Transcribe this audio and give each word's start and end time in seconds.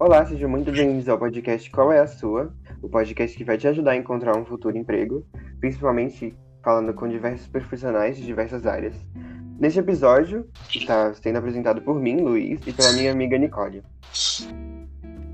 Olá, 0.00 0.24
sejam 0.24 0.48
muito 0.48 0.72
bem-vindos 0.72 1.10
ao 1.10 1.18
podcast 1.18 1.70
Qual 1.70 1.92
é 1.92 1.98
a 1.98 2.06
Sua? 2.06 2.50
O 2.80 2.88
podcast 2.88 3.36
que 3.36 3.44
vai 3.44 3.58
te 3.58 3.68
ajudar 3.68 3.90
a 3.90 3.96
encontrar 3.96 4.34
um 4.34 4.46
futuro 4.46 4.74
emprego, 4.74 5.26
principalmente 5.60 6.34
falando 6.64 6.94
com 6.94 7.06
diversos 7.06 7.46
profissionais 7.48 8.16
de 8.16 8.24
diversas 8.24 8.64
áreas. 8.64 8.94
Neste 9.58 9.78
episódio, 9.78 10.48
está 10.74 11.12
sendo 11.12 11.36
apresentado 11.36 11.82
por 11.82 12.00
mim, 12.00 12.16
Luiz, 12.22 12.66
e 12.66 12.72
pela 12.72 12.94
minha 12.94 13.12
amiga 13.12 13.36
Nicole. 13.36 13.82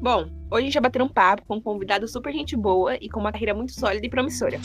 Bom, 0.02 0.28
hoje 0.50 0.62
a 0.62 0.62
gente 0.62 0.74
vai 0.74 0.82
bater 0.82 1.00
um 1.00 1.08
papo 1.08 1.44
com 1.46 1.58
um 1.58 1.60
convidado 1.60 2.08
super 2.08 2.32
gente 2.32 2.56
boa 2.56 2.96
e 2.96 3.08
com 3.08 3.20
uma 3.20 3.30
carreira 3.30 3.54
muito 3.54 3.70
sólida 3.70 4.04
e 4.04 4.10
promissora. 4.10 4.58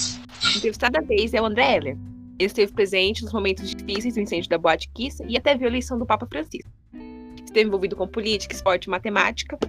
O 0.43 0.57
entrevistado 0.57 0.93
da 0.93 1.01
vez 1.01 1.31
é 1.35 1.39
o 1.39 1.45
André 1.45 1.75
Heller. 1.75 1.97
Ele 2.39 2.47
esteve 2.47 2.73
presente 2.73 3.21
nos 3.23 3.31
momentos 3.31 3.69
difíceis 3.69 4.15
do 4.15 4.21
incêndio 4.21 4.49
da 4.49 4.57
Boate 4.57 4.89
e 5.27 5.37
até 5.37 5.55
viu 5.55 5.67
a 5.67 5.69
eleição 5.69 5.99
do 5.99 6.07
Papa 6.07 6.25
Francisco. 6.25 6.71
Esteve 7.45 7.67
envolvido 7.67 7.95
com 7.95 8.07
política, 8.07 8.55
esporte 8.55 8.85
e 8.85 8.89
matemática, 8.89 9.59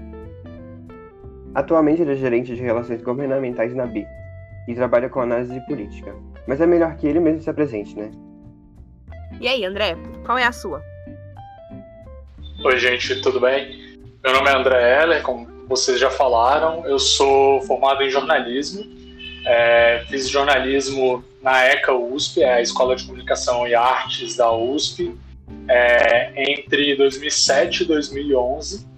Atualmente 1.54 2.00
ele 2.00 2.12
é 2.12 2.16
gerente 2.16 2.54
de 2.54 2.62
relações 2.62 3.02
governamentais 3.02 3.74
na 3.74 3.86
BI 3.86 4.06
e 4.66 4.74
trabalha 4.74 5.08
com 5.08 5.20
análise 5.20 5.52
de 5.52 5.60
política. 5.66 6.14
Mas 6.46 6.60
é 6.60 6.66
melhor 6.66 6.96
que 6.96 7.06
ele 7.06 7.20
mesmo 7.20 7.42
se 7.42 7.50
apresente, 7.50 7.94
né? 7.94 8.10
E 9.38 9.46
aí, 9.46 9.64
André, 9.64 9.96
qual 10.24 10.38
é 10.38 10.44
a 10.44 10.52
sua? 10.52 10.82
Oi, 12.64 12.78
gente, 12.78 13.20
tudo 13.20 13.40
bem? 13.40 13.98
Meu 14.24 14.32
nome 14.32 14.48
é 14.48 14.56
André 14.56 15.02
Heller, 15.02 15.22
como 15.22 15.46
vocês 15.68 15.98
já 15.98 16.10
falaram, 16.10 16.86
eu 16.86 16.98
sou 16.98 17.60
formado 17.62 18.02
em 18.02 18.08
jornalismo. 18.08 18.84
É, 19.44 20.04
fiz 20.08 20.28
jornalismo 20.28 21.22
na 21.42 21.64
ECA 21.66 21.92
USP, 21.92 22.42
é 22.42 22.54
a 22.54 22.62
Escola 22.62 22.96
de 22.96 23.04
Comunicação 23.04 23.66
e 23.66 23.74
Artes 23.74 24.36
da 24.36 24.52
USP, 24.52 25.14
é, 25.68 26.32
entre 26.50 26.96
2007 26.96 27.82
e 27.82 27.86
2011 27.86 28.91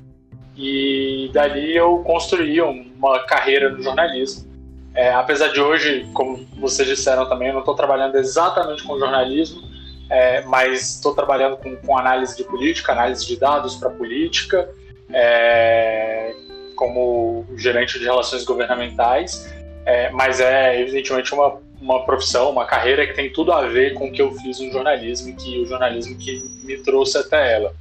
e 0.57 1.31
dali 1.33 1.77
eu 1.77 1.99
construí 1.99 2.61
uma 2.61 3.21
carreira 3.21 3.71
no 3.71 3.83
jornalismo. 3.83 4.53
É, 4.95 5.13
apesar 5.13 5.49
de 5.49 5.61
hoje, 5.61 6.07
como 6.15 6.47
vocês 6.57 6.87
disseram 6.87 7.29
também, 7.29 7.49
eu 7.49 7.55
não 7.55 7.61
estou 7.61 7.75
trabalhando 7.75 8.15
exatamente 8.17 8.85
com 8.85 8.99
jornalismo, 8.99 9.61
é, 10.09 10.43
mas 10.43 10.97
estou 10.97 11.15
trabalhando 11.15 11.57
com, 11.57 11.75
com, 11.77 11.99
análise 11.99 12.37
de 12.37 12.45
política, 12.45 12.93
análise 12.93 13.27
de 13.27 13.37
dados 13.37 13.75
para 13.75 13.91
política, 13.91 14.69
é, 15.13 16.33
como 16.77 17.45
gerente 17.57 17.99
de 17.99 18.05
relações 18.05 18.45
governamentais, 18.45 19.53
é, 19.85 20.11
mas 20.11 20.39
é 20.39 20.81
evidentemente 20.81 21.35
uma, 21.35 21.59
uma 21.81 22.05
profissão, 22.05 22.51
uma 22.51 22.65
carreira 22.65 23.05
que 23.05 23.15
tem 23.15 23.33
tudo 23.33 23.53
a 23.53 23.63
ver 23.67 23.95
com 23.95 24.07
o 24.07 24.13
que 24.13 24.23
eu 24.23 24.31
fiz 24.37 24.61
no 24.61 24.71
jornalismo 24.71 25.31
e 25.31 25.33
que 25.33 25.59
o 25.59 25.67
jornalismo 25.67 26.17
que 26.17 26.41
me 26.63 26.77
trouxe 26.79 27.19
até 27.19 27.57
ela. 27.57 27.75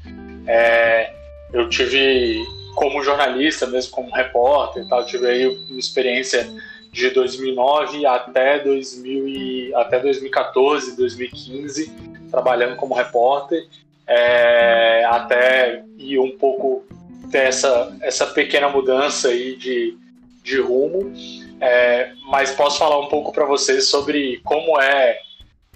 É, 0.48 1.14
eu 1.54 1.70
tive 1.70 2.44
como 2.76 3.04
jornalista, 3.04 3.68
mesmo 3.68 3.92
como 3.92 4.12
repórter 4.12 4.84
e 4.84 4.90
tal, 4.90 5.06
tive 5.06 5.28
aí 5.28 5.48
uma 5.48 5.80
experiência 5.80 6.48
de 6.92 7.10
2009 7.10 8.06
até, 8.06 8.60
2000 8.60 9.28
e, 9.28 9.74
até 9.76 10.00
2014, 10.00 10.96
2015, 10.96 11.92
trabalhando 12.30 12.76
como 12.76 12.94
repórter, 12.94 13.68
é, 14.08 15.06
até 15.06 15.84
ir 15.98 16.20
um 16.20 16.38
pouco 16.38 16.86
ter 17.32 17.48
essa, 17.48 17.96
essa 18.02 18.28
pequena 18.28 18.70
mudança 18.70 19.30
aí 19.30 19.56
de, 19.56 19.98
de 20.44 20.60
rumo. 20.60 21.12
É, 21.60 22.12
mas 22.28 22.52
posso 22.52 22.78
falar 22.78 23.00
um 23.00 23.08
pouco 23.08 23.32
para 23.32 23.46
vocês 23.46 23.88
sobre 23.88 24.40
como 24.44 24.80
é, 24.80 25.18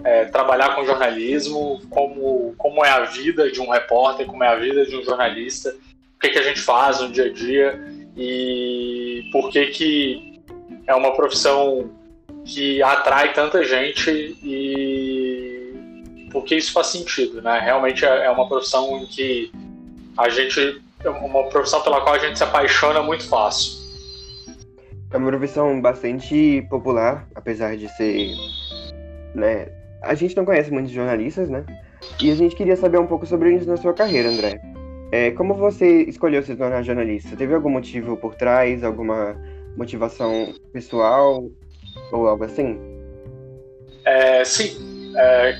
é, 0.03 0.25
trabalhar 0.25 0.75
com 0.75 0.85
jornalismo, 0.85 1.81
como, 1.89 2.53
como 2.57 2.85
é 2.85 2.89
a 2.89 3.05
vida 3.05 3.49
de 3.51 3.59
um 3.59 3.69
repórter, 3.69 4.25
como 4.25 4.43
é 4.43 4.47
a 4.47 4.55
vida 4.55 4.85
de 4.85 4.95
um 4.95 5.03
jornalista, 5.03 5.73
o 6.17 6.19
que, 6.19 6.29
que 6.29 6.39
a 6.39 6.43
gente 6.43 6.59
faz 6.59 6.99
no 6.99 7.11
dia 7.11 7.25
a 7.25 7.31
dia 7.31 7.79
e 8.17 9.29
por 9.31 9.49
que, 9.51 9.67
que 9.67 10.41
é 10.87 10.95
uma 10.95 11.15
profissão 11.15 11.91
que 12.43 12.81
atrai 12.81 13.33
tanta 13.33 13.63
gente 13.63 14.09
e 14.43 16.27
porque 16.31 16.55
isso 16.55 16.73
faz 16.73 16.87
sentido, 16.87 17.41
né? 17.41 17.59
Realmente 17.59 18.03
é, 18.03 18.25
é 18.25 18.29
uma 18.29 18.47
profissão 18.47 18.97
em 18.97 19.05
que 19.05 19.51
a 20.17 20.29
gente 20.29 20.81
é 21.03 21.09
uma 21.09 21.43
profissão 21.49 21.81
pela 21.81 22.01
qual 22.01 22.15
a 22.15 22.19
gente 22.19 22.37
se 22.37 22.43
apaixona 22.43 23.01
muito 23.03 23.27
fácil. 23.29 23.77
É 25.11 25.17
uma 25.17 25.29
profissão 25.29 25.79
bastante 25.79 26.65
popular, 26.69 27.27
apesar 27.35 27.77
de 27.77 27.87
ser, 27.89 28.31
né? 29.35 29.67
A 30.01 30.15
gente 30.15 30.35
não 30.35 30.45
conhece 30.45 30.71
muitos 30.71 30.91
jornalistas, 30.91 31.47
né? 31.49 31.63
E 32.21 32.31
a 32.31 32.35
gente 32.35 32.55
queria 32.55 32.75
saber 32.75 32.99
um 32.99 33.07
pouco 33.07 33.25
sobre 33.25 33.55
isso 33.55 33.67
na 33.67 33.77
sua 33.77 33.93
carreira, 33.93 34.29
André. 34.29 34.59
É, 35.11 35.31
como 35.31 35.53
você 35.53 36.03
escolheu 36.03 36.43
se 36.43 36.55
tornar 36.55 36.83
jornalista? 36.83 37.35
Teve 37.35 37.55
algum 37.55 37.69
motivo 37.69 38.17
por 38.17 38.35
trás, 38.35 38.83
alguma 38.83 39.35
motivação 39.77 40.53
pessoal 40.73 41.45
ou 42.11 42.27
algo 42.27 42.43
assim? 42.43 42.77
É, 44.05 44.43
sim. 44.43 45.13
É, 45.15 45.57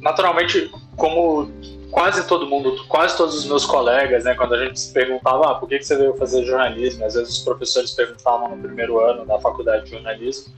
naturalmente, 0.00 0.70
como 0.96 1.50
quase 1.90 2.26
todo 2.26 2.46
mundo, 2.46 2.84
quase 2.88 3.16
todos 3.16 3.36
os 3.36 3.44
meus 3.46 3.64
colegas, 3.64 4.24
né, 4.24 4.34
quando 4.34 4.54
a 4.54 4.64
gente 4.64 4.80
se 4.80 4.92
perguntava 4.92 5.50
ah, 5.50 5.54
por 5.56 5.68
que 5.68 5.82
você 5.82 5.96
veio 5.96 6.14
fazer 6.16 6.44
jornalismo, 6.44 7.04
às 7.04 7.14
vezes 7.14 7.38
os 7.38 7.44
professores 7.44 7.90
perguntavam 7.90 8.56
no 8.56 8.62
primeiro 8.62 8.98
ano 8.98 9.26
da 9.26 9.38
faculdade 9.38 9.84
de 9.84 9.90
jornalismo, 9.90 10.54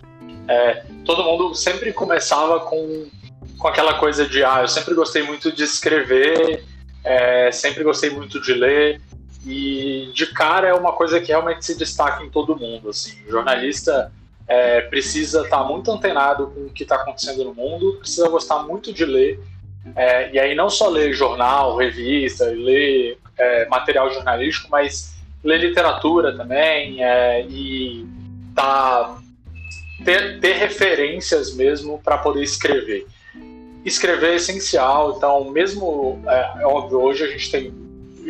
é, 0.47 0.85
todo 1.05 1.25
mundo 1.25 1.55
sempre 1.55 1.93
começava 1.93 2.61
com, 2.61 3.07
com 3.59 3.69
aquela 3.69 3.95
coisa 3.95 4.27
de 4.27 4.45
ah, 4.45 4.61
eu 4.61 4.69
sempre 4.69 4.95
gostei 4.95 5.23
muito 5.23 5.51
de 5.51 5.65
escrever 5.65 6.65
é, 7.05 7.53
sempre 7.53 7.85
gostei 7.85 8.11
muito 8.11 8.41
de 8.41 8.55
ler 8.55 9.01
e 9.47 10.11
de 10.15 10.27
cara 10.29 10.69
é 10.69 10.75
uma 10.75 10.93
coisa 10.93 11.21
que 11.21 11.29
realmente 11.29 11.65
se 11.65 11.77
destaca 11.77 12.25
em 12.25 12.31
todo 12.31 12.57
mundo. 12.57 12.89
Assim, 12.89 13.15
o 13.29 13.31
jornalista 13.31 14.11
é, 14.49 14.81
precisa 14.81 15.43
estar 15.43 15.63
muito 15.65 15.91
antenado 15.93 16.49
com 16.49 16.61
o 16.63 16.71
que 16.71 16.83
está 16.83 16.97
acontecendo 16.97 17.45
no 17.45 17.55
mundo, 17.55 17.99
precisa 17.99 18.29
gostar 18.29 18.61
muito 18.61 18.93
de 18.93 19.05
ler 19.05 19.39
é, 19.95 20.33
e 20.33 20.39
aí 20.39 20.55
não 20.55 20.71
só 20.71 20.89
ler 20.89 21.13
jornal, 21.13 21.77
revista, 21.77 22.47
ler 22.47 23.19
é, 23.37 23.67
material 23.67 24.11
jornalístico, 24.13 24.69
mas 24.71 25.15
ler 25.43 25.59
literatura 25.59 26.35
também 26.35 27.05
é, 27.05 27.45
e 27.47 28.07
tá 28.55 29.19
ter, 30.05 30.41
ter 30.41 30.55
referências 30.55 31.55
mesmo 31.55 32.01
para 32.03 32.17
poder 32.17 32.43
escrever 32.43 33.07
escrever 33.85 34.33
é 34.33 34.37
essencial. 34.37 35.15
Então, 35.17 35.51
mesmo, 35.51 36.21
é, 36.27 36.63
é, 36.63 36.67
óbvio, 36.67 37.01
hoje 37.01 37.25
a 37.25 37.29
gente 37.29 37.51
tem 37.51 37.75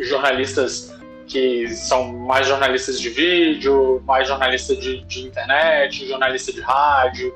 jornalistas 0.03 0.93
que 1.27 1.67
são 1.69 2.13
mais 2.13 2.47
jornalistas 2.47 2.99
de 2.99 3.09
vídeo, 3.09 4.01
mais 4.05 4.27
jornalistas 4.27 4.77
de, 4.77 5.03
de 5.05 5.21
internet, 5.21 6.07
jornalista 6.07 6.53
de 6.53 6.61
rádio, 6.61 7.35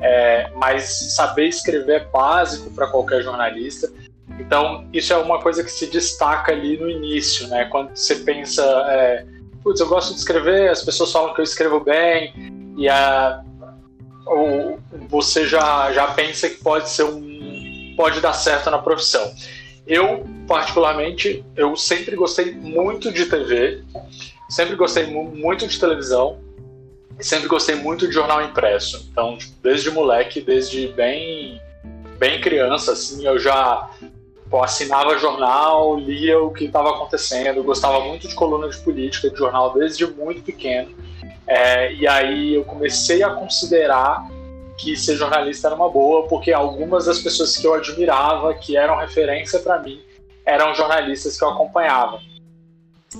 é, 0.00 0.50
mas 0.56 1.14
saber 1.14 1.46
escrever 1.46 2.00
é 2.00 2.04
básico 2.04 2.70
para 2.70 2.88
qualquer 2.88 3.22
jornalista. 3.22 3.92
Então, 4.40 4.86
isso 4.92 5.12
é 5.12 5.16
uma 5.16 5.40
coisa 5.40 5.62
que 5.62 5.70
se 5.70 5.86
destaca 5.86 6.52
ali 6.52 6.76
no 6.76 6.88
início, 6.88 7.46
né? 7.48 7.64
Quando 7.66 7.94
você 7.94 8.16
pensa, 8.16 8.62
é, 8.88 9.24
putz, 9.62 9.80
eu 9.80 9.88
gosto 9.88 10.12
de 10.12 10.18
escrever, 10.18 10.70
as 10.70 10.82
pessoas 10.82 11.12
falam 11.12 11.34
que 11.34 11.40
eu 11.40 11.44
escrevo 11.44 11.80
bem, 11.80 12.32
e 12.76 12.88
a, 12.88 13.42
ou 14.26 14.78
você 15.08 15.46
já, 15.46 15.92
já 15.92 16.08
pensa 16.08 16.48
que 16.48 16.56
pode 16.56 16.88
ser 16.88 17.04
um 17.04 17.27
pode 17.98 18.20
dar 18.20 18.32
certo 18.32 18.70
na 18.70 18.78
profissão. 18.78 19.34
Eu, 19.84 20.24
particularmente, 20.46 21.44
eu 21.56 21.74
sempre 21.74 22.14
gostei 22.14 22.54
muito 22.54 23.10
de 23.10 23.26
TV, 23.26 23.82
sempre 24.48 24.76
gostei 24.76 25.06
muito 25.06 25.66
de 25.66 25.80
televisão, 25.80 26.38
sempre 27.18 27.48
gostei 27.48 27.74
muito 27.74 28.06
de 28.06 28.14
jornal 28.14 28.40
impresso. 28.40 29.08
Então, 29.10 29.36
tipo, 29.36 29.52
desde 29.60 29.90
moleque, 29.90 30.40
desde 30.40 30.86
bem, 30.88 31.60
bem 32.20 32.40
criança, 32.40 32.92
assim, 32.92 33.26
eu 33.26 33.36
já 33.36 33.90
pô, 34.48 34.62
assinava 34.62 35.18
jornal, 35.18 35.98
lia 35.98 36.38
o 36.38 36.52
que 36.52 36.66
estava 36.66 36.90
acontecendo, 36.90 37.64
gostava 37.64 37.98
muito 38.04 38.28
de 38.28 38.34
coluna 38.36 38.68
de 38.68 38.78
política 38.78 39.28
de 39.28 39.36
jornal 39.36 39.74
desde 39.74 40.06
muito 40.06 40.42
pequeno. 40.42 40.94
É, 41.48 41.92
e 41.94 42.06
aí 42.06 42.54
eu 42.54 42.64
comecei 42.64 43.24
a 43.24 43.30
considerar 43.30 44.37
que 44.78 44.96
ser 44.96 45.16
jornalista 45.16 45.68
era 45.68 45.74
uma 45.74 45.90
boa, 45.90 46.26
porque 46.28 46.52
algumas 46.52 47.06
das 47.06 47.18
pessoas 47.18 47.56
que 47.56 47.66
eu 47.66 47.74
admirava, 47.74 48.54
que 48.54 48.76
eram 48.76 48.96
referência 48.96 49.58
para 49.58 49.80
mim, 49.80 50.00
eram 50.46 50.72
jornalistas 50.74 51.36
que 51.36 51.44
eu 51.44 51.50
acompanhava, 51.50 52.20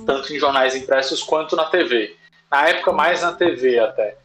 tanto 0.05 0.33
em 0.33 0.39
jornais 0.39 0.75
impressos 0.75 1.21
quanto 1.21 1.55
na 1.55 1.65
TV. 1.65 2.15
Na 2.49 2.69
época, 2.69 2.91
mais 2.93 3.21
na 3.21 3.33
TV 3.33 3.77
até. 3.77 4.17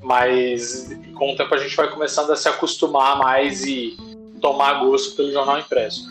Mas 0.00 0.90
com 1.16 1.32
o 1.32 1.36
tempo 1.36 1.54
a 1.54 1.58
gente 1.58 1.74
vai 1.74 1.88
começando 1.88 2.30
a 2.30 2.36
se 2.36 2.48
acostumar 2.48 3.16
mais 3.18 3.64
e 3.64 3.96
tomar 4.40 4.84
gosto 4.84 5.16
pelo 5.16 5.32
jornal 5.32 5.58
impresso. 5.58 6.08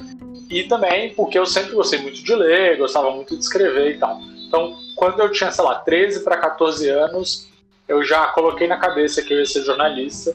E 0.50 0.64
também 0.64 1.14
porque 1.14 1.38
eu 1.38 1.46
sempre 1.46 1.74
gostei 1.74 2.00
muito 2.00 2.24
de 2.24 2.36
ler, 2.36 2.78
gostava 2.78 3.12
muito 3.12 3.38
de 3.38 3.44
escrever 3.44 3.96
e 3.96 4.00
tal. 4.00 4.20
Então, 4.48 4.76
quando 4.96 5.20
eu 5.22 5.32
tinha, 5.32 5.52
sei 5.52 5.64
lá, 5.64 5.76
13 5.76 6.24
para 6.24 6.38
14 6.38 6.90
anos, 6.90 7.48
eu 7.88 8.04
já 8.04 8.28
coloquei 8.28 8.68
na 8.68 8.78
cabeça 8.78 9.22
que 9.22 9.34
eu 9.34 9.40
ia 9.40 9.46
ser 9.46 9.64
jornalista 9.64 10.34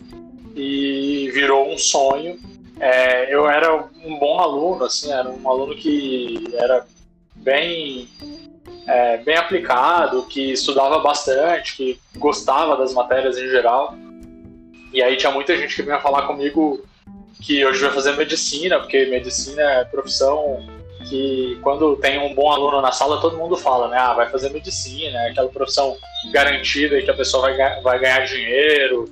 e 0.57 1.31
virou 1.33 1.71
um 1.71 1.77
sonho. 1.77 2.39
É, 2.81 3.33
eu 3.33 3.49
era 3.49 3.75
um 4.05 4.19
bom 4.19 4.39
aluno, 4.39 4.85
assim, 4.85 5.13
era 5.13 5.29
um 5.29 5.49
aluno 5.49 5.75
que 5.75 6.49
era 6.55 6.85
bem 7.37 8.09
é, 8.87 9.19
bem 9.19 9.37
aplicado, 9.37 10.27
que 10.27 10.53
estudava 10.53 10.99
bastante, 11.01 11.77
que 11.77 12.01
gostava 12.17 12.77
das 12.77 12.93
matérias 12.95 13.37
em 13.37 13.49
geral. 13.49 13.95
E 14.93 15.03
aí 15.03 15.17
tinha 15.17 15.33
muita 15.33 15.57
gente 15.57 15.75
que 15.75 15.83
vinha 15.83 16.01
falar 16.01 16.27
comigo 16.27 16.85
que 17.43 17.65
hoje 17.67 17.81
vai 17.83 17.93
fazer 17.93 18.17
medicina, 18.17 18.79
porque 18.79 19.07
medicina 19.07 19.63
é 19.63 19.85
profissão 19.85 20.65
que 21.09 21.59
quando 21.63 21.97
tem 21.97 22.19
um 22.19 22.35
bom 22.35 22.51
aluno 22.51 22.81
na 22.81 22.93
sala, 22.93 23.21
todo 23.21 23.37
mundo 23.37 23.57
fala, 23.57 23.89
né? 23.89 23.97
Ah, 23.99 24.15
vai 24.15 24.29
fazer 24.29 24.51
medicina, 24.51 25.19
é 25.21 25.31
aquela 25.31 25.49
profissão 25.49 25.97
garantida 26.33 27.01
que 27.01 27.11
a 27.11 27.15
pessoa 27.15 27.43
vai, 27.43 27.81
vai 27.81 27.99
ganhar 27.99 28.25
dinheiro, 28.25 29.05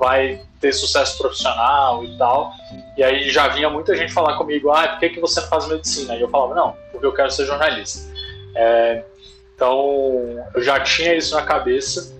vai 0.00 0.40
ter 0.58 0.72
sucesso 0.72 1.18
profissional 1.18 2.02
e 2.02 2.16
tal. 2.16 2.52
E 2.96 3.04
aí 3.04 3.30
já 3.30 3.48
vinha 3.48 3.68
muita 3.68 3.94
gente 3.94 4.12
falar 4.12 4.36
comigo, 4.36 4.72
ah, 4.72 4.88
por 4.88 4.98
que, 4.98 5.10
que 5.10 5.20
você 5.20 5.46
faz 5.46 5.68
medicina? 5.68 6.16
E 6.16 6.22
eu 6.22 6.28
falava, 6.28 6.54
não, 6.54 6.76
porque 6.90 7.06
eu 7.06 7.12
quero 7.12 7.30
ser 7.30 7.44
jornalista. 7.44 8.10
É, 8.56 9.04
então, 9.54 10.42
eu 10.54 10.62
já 10.62 10.80
tinha 10.80 11.14
isso 11.14 11.34
na 11.34 11.42
cabeça. 11.42 12.18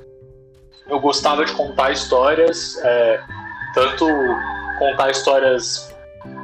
Eu 0.89 1.01
gostava 1.01 1.45
de 1.45 1.53
contar 1.53 1.91
histórias, 1.91 2.77
é, 2.85 3.21
tanto 3.75 4.07
contar 4.79 5.11
histórias 5.11 5.95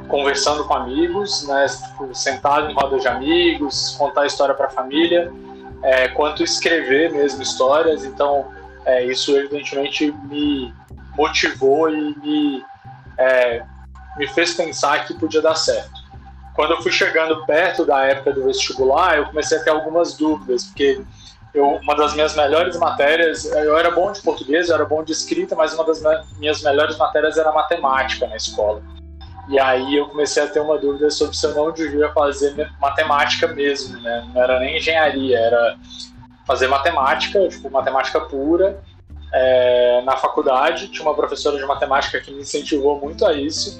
conversando 0.07 0.63
com 0.63 0.73
amigos, 0.73 1.45
né, 1.47 1.65
tipo, 1.67 2.15
sentado 2.15 2.71
em 2.71 2.73
roda 2.73 2.97
de 2.97 3.07
amigos, 3.07 3.95
contar 3.97 4.25
história 4.25 4.55
para 4.55 4.67
a 4.67 4.69
família, 4.69 5.31
é, 5.83 6.07
quanto 6.07 6.43
escrever 6.43 7.11
mesmo 7.11 7.43
histórias. 7.43 8.05
Então, 8.05 8.47
é, 8.85 9.03
isso 9.05 9.35
evidentemente 9.35 10.11
me 10.29 10.73
motivou 11.17 11.89
e 11.89 12.15
me, 12.19 12.63
é, 13.17 13.63
me 14.17 14.27
fez 14.27 14.53
pensar 14.53 15.05
que 15.05 15.13
podia 15.15 15.41
dar 15.41 15.55
certo. 15.55 16.05
Quando 16.53 16.71
eu 16.71 16.81
fui 16.81 16.91
chegando 16.91 17.45
perto 17.45 17.85
da 17.85 18.03
época 18.05 18.33
do 18.33 18.45
vestibular, 18.45 19.17
eu 19.17 19.25
comecei 19.25 19.57
a 19.57 19.63
ter 19.63 19.69
algumas 19.69 20.15
dúvidas, 20.15 20.65
porque 20.65 21.01
eu, 21.53 21.65
uma 21.65 21.95
das 21.95 22.13
minhas 22.13 22.35
melhores 22.35 22.77
matérias, 22.77 23.45
eu 23.45 23.77
era 23.77 23.91
bom 23.91 24.11
de 24.11 24.21
português, 24.21 24.69
eu 24.69 24.75
era 24.75 24.85
bom 24.85 25.03
de 25.03 25.11
escrita, 25.11 25.55
mas 25.55 25.73
uma 25.73 25.83
das 25.83 26.01
minhas 26.37 26.61
melhores 26.61 26.97
matérias 26.97 27.37
era 27.37 27.51
matemática 27.51 28.27
na 28.27 28.35
escola. 28.35 28.81
E 29.49 29.59
aí 29.59 29.95
eu 29.95 30.07
comecei 30.07 30.43
a 30.43 30.47
ter 30.47 30.59
uma 30.59 30.77
dúvida 30.77 31.09
sobre 31.09 31.35
se 31.35 31.45
eu 31.45 31.55
não 31.55 31.71
devia 31.71 32.11
fazer 32.11 32.69
matemática 32.81 33.47
mesmo, 33.47 33.97
né? 34.01 34.29
Não 34.33 34.41
era 34.41 34.59
nem 34.59 34.77
engenharia, 34.77 35.39
era 35.39 35.77
fazer 36.45 36.67
matemática, 36.67 37.47
tipo, 37.47 37.69
matemática 37.69 38.19
pura. 38.19 38.81
É, 39.33 40.01
na 40.03 40.15
faculdade, 40.15 40.87
tinha 40.87 41.03
uma 41.03 41.13
professora 41.13 41.57
de 41.57 41.65
matemática 41.65 42.19
que 42.19 42.31
me 42.31 42.41
incentivou 42.41 42.99
muito 42.99 43.25
a 43.25 43.33
isso, 43.33 43.79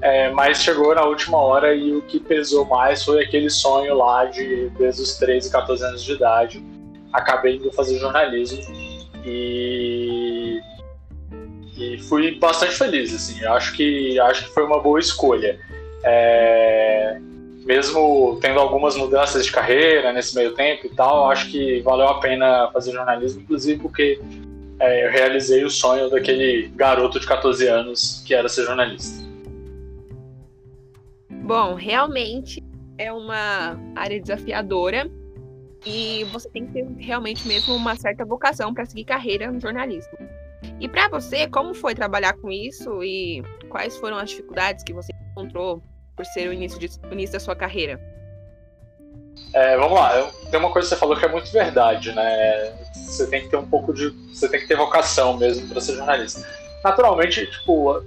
é, 0.00 0.30
mas 0.30 0.62
chegou 0.62 0.94
na 0.94 1.04
última 1.04 1.38
hora 1.38 1.74
e 1.74 1.92
o 1.92 2.02
que 2.02 2.20
pesou 2.20 2.64
mais 2.64 3.04
foi 3.04 3.22
aquele 3.22 3.50
sonho 3.50 3.94
lá 3.94 4.24
de 4.26 4.70
desde 4.78 5.02
os 5.02 5.18
13, 5.18 5.50
14 5.50 5.84
anos 5.84 6.04
de 6.04 6.12
idade. 6.12 6.64
Acabei 7.12 7.56
indo 7.56 7.72
fazer 7.72 7.98
jornalismo 7.98 8.60
e 9.24 10.60
e 11.76 11.96
fui 11.98 12.36
bastante 12.38 12.74
feliz, 12.74 13.14
assim. 13.14 13.44
Acho 13.44 13.72
que 13.74 14.18
acho 14.18 14.44
que 14.46 14.54
foi 14.54 14.64
uma 14.64 14.80
boa 14.80 14.98
escolha. 14.98 15.60
É, 16.02 17.18
mesmo 17.64 18.38
tendo 18.40 18.58
algumas 18.58 18.96
mudanças 18.96 19.44
de 19.44 19.52
carreira 19.52 20.12
nesse 20.12 20.34
meio 20.34 20.54
tempo 20.54 20.86
e 20.86 20.90
tal, 20.90 21.30
acho 21.30 21.50
que 21.50 21.80
valeu 21.82 22.08
a 22.08 22.18
pena 22.18 22.70
fazer 22.72 22.92
jornalismo, 22.92 23.42
inclusive 23.42 23.80
porque 23.80 24.20
é, 24.80 25.06
eu 25.06 25.10
realizei 25.10 25.64
o 25.64 25.70
sonho 25.70 26.08
daquele 26.08 26.68
garoto 26.74 27.18
de 27.18 27.26
14 27.26 27.66
anos 27.66 28.22
que 28.26 28.34
era 28.34 28.48
ser 28.48 28.64
jornalista. 28.64 29.26
Bom, 31.30 31.74
realmente 31.74 32.62
é 32.98 33.12
uma 33.12 33.78
área 33.96 34.20
desafiadora 34.20 35.10
e 35.86 36.24
você 36.24 36.48
tem 36.50 36.66
que 36.66 36.72
ter 36.72 36.86
realmente 36.98 37.46
mesmo 37.46 37.74
uma 37.74 37.96
certa 37.96 38.24
vocação 38.24 38.74
para 38.74 38.84
seguir 38.84 39.04
carreira 39.04 39.50
no 39.50 39.60
jornalismo. 39.60 40.18
E 40.80 40.88
para 40.88 41.08
você, 41.08 41.46
como 41.48 41.72
foi 41.74 41.94
trabalhar 41.94 42.34
com 42.34 42.50
isso 42.50 43.02
e 43.02 43.42
quais 43.68 43.96
foram 43.96 44.18
as 44.18 44.30
dificuldades 44.30 44.84
que 44.84 44.92
você 44.92 45.12
encontrou 45.30 45.82
por 46.16 46.26
ser 46.26 46.48
o 46.48 46.52
início, 46.52 46.78
de, 46.78 46.88
o 47.08 47.12
início 47.12 47.34
da 47.34 47.40
sua 47.40 47.54
carreira? 47.54 48.00
É, 49.52 49.76
vamos 49.76 49.98
lá, 49.98 50.30
tem 50.50 50.60
uma 50.60 50.70
coisa 50.70 50.88
que 50.88 50.94
você 50.94 51.00
falou 51.00 51.16
que 51.16 51.24
é 51.24 51.28
muito 51.28 51.50
verdade, 51.50 52.12
né? 52.12 52.72
Você 52.94 53.26
tem 53.26 53.42
que 53.42 53.48
ter 53.48 53.56
um 53.56 53.68
pouco 53.68 53.92
de. 53.92 54.10
Você 54.32 54.48
tem 54.48 54.60
que 54.60 54.66
ter 54.66 54.76
vocação 54.76 55.36
mesmo 55.36 55.66
para 55.68 55.80
ser 55.80 55.96
jornalista. 55.96 56.46
Naturalmente, 56.84 57.46
tipo, 57.46 58.02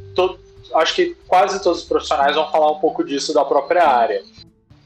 acho 0.76 0.96
que 0.96 1.16
quase 1.28 1.62
todos 1.62 1.82
os 1.82 1.88
profissionais 1.88 2.36
vão 2.36 2.50
falar 2.52 2.72
um 2.72 2.80
pouco 2.80 3.04
disso 3.04 3.34
da 3.34 3.44
própria 3.44 3.88
área. 3.88 4.22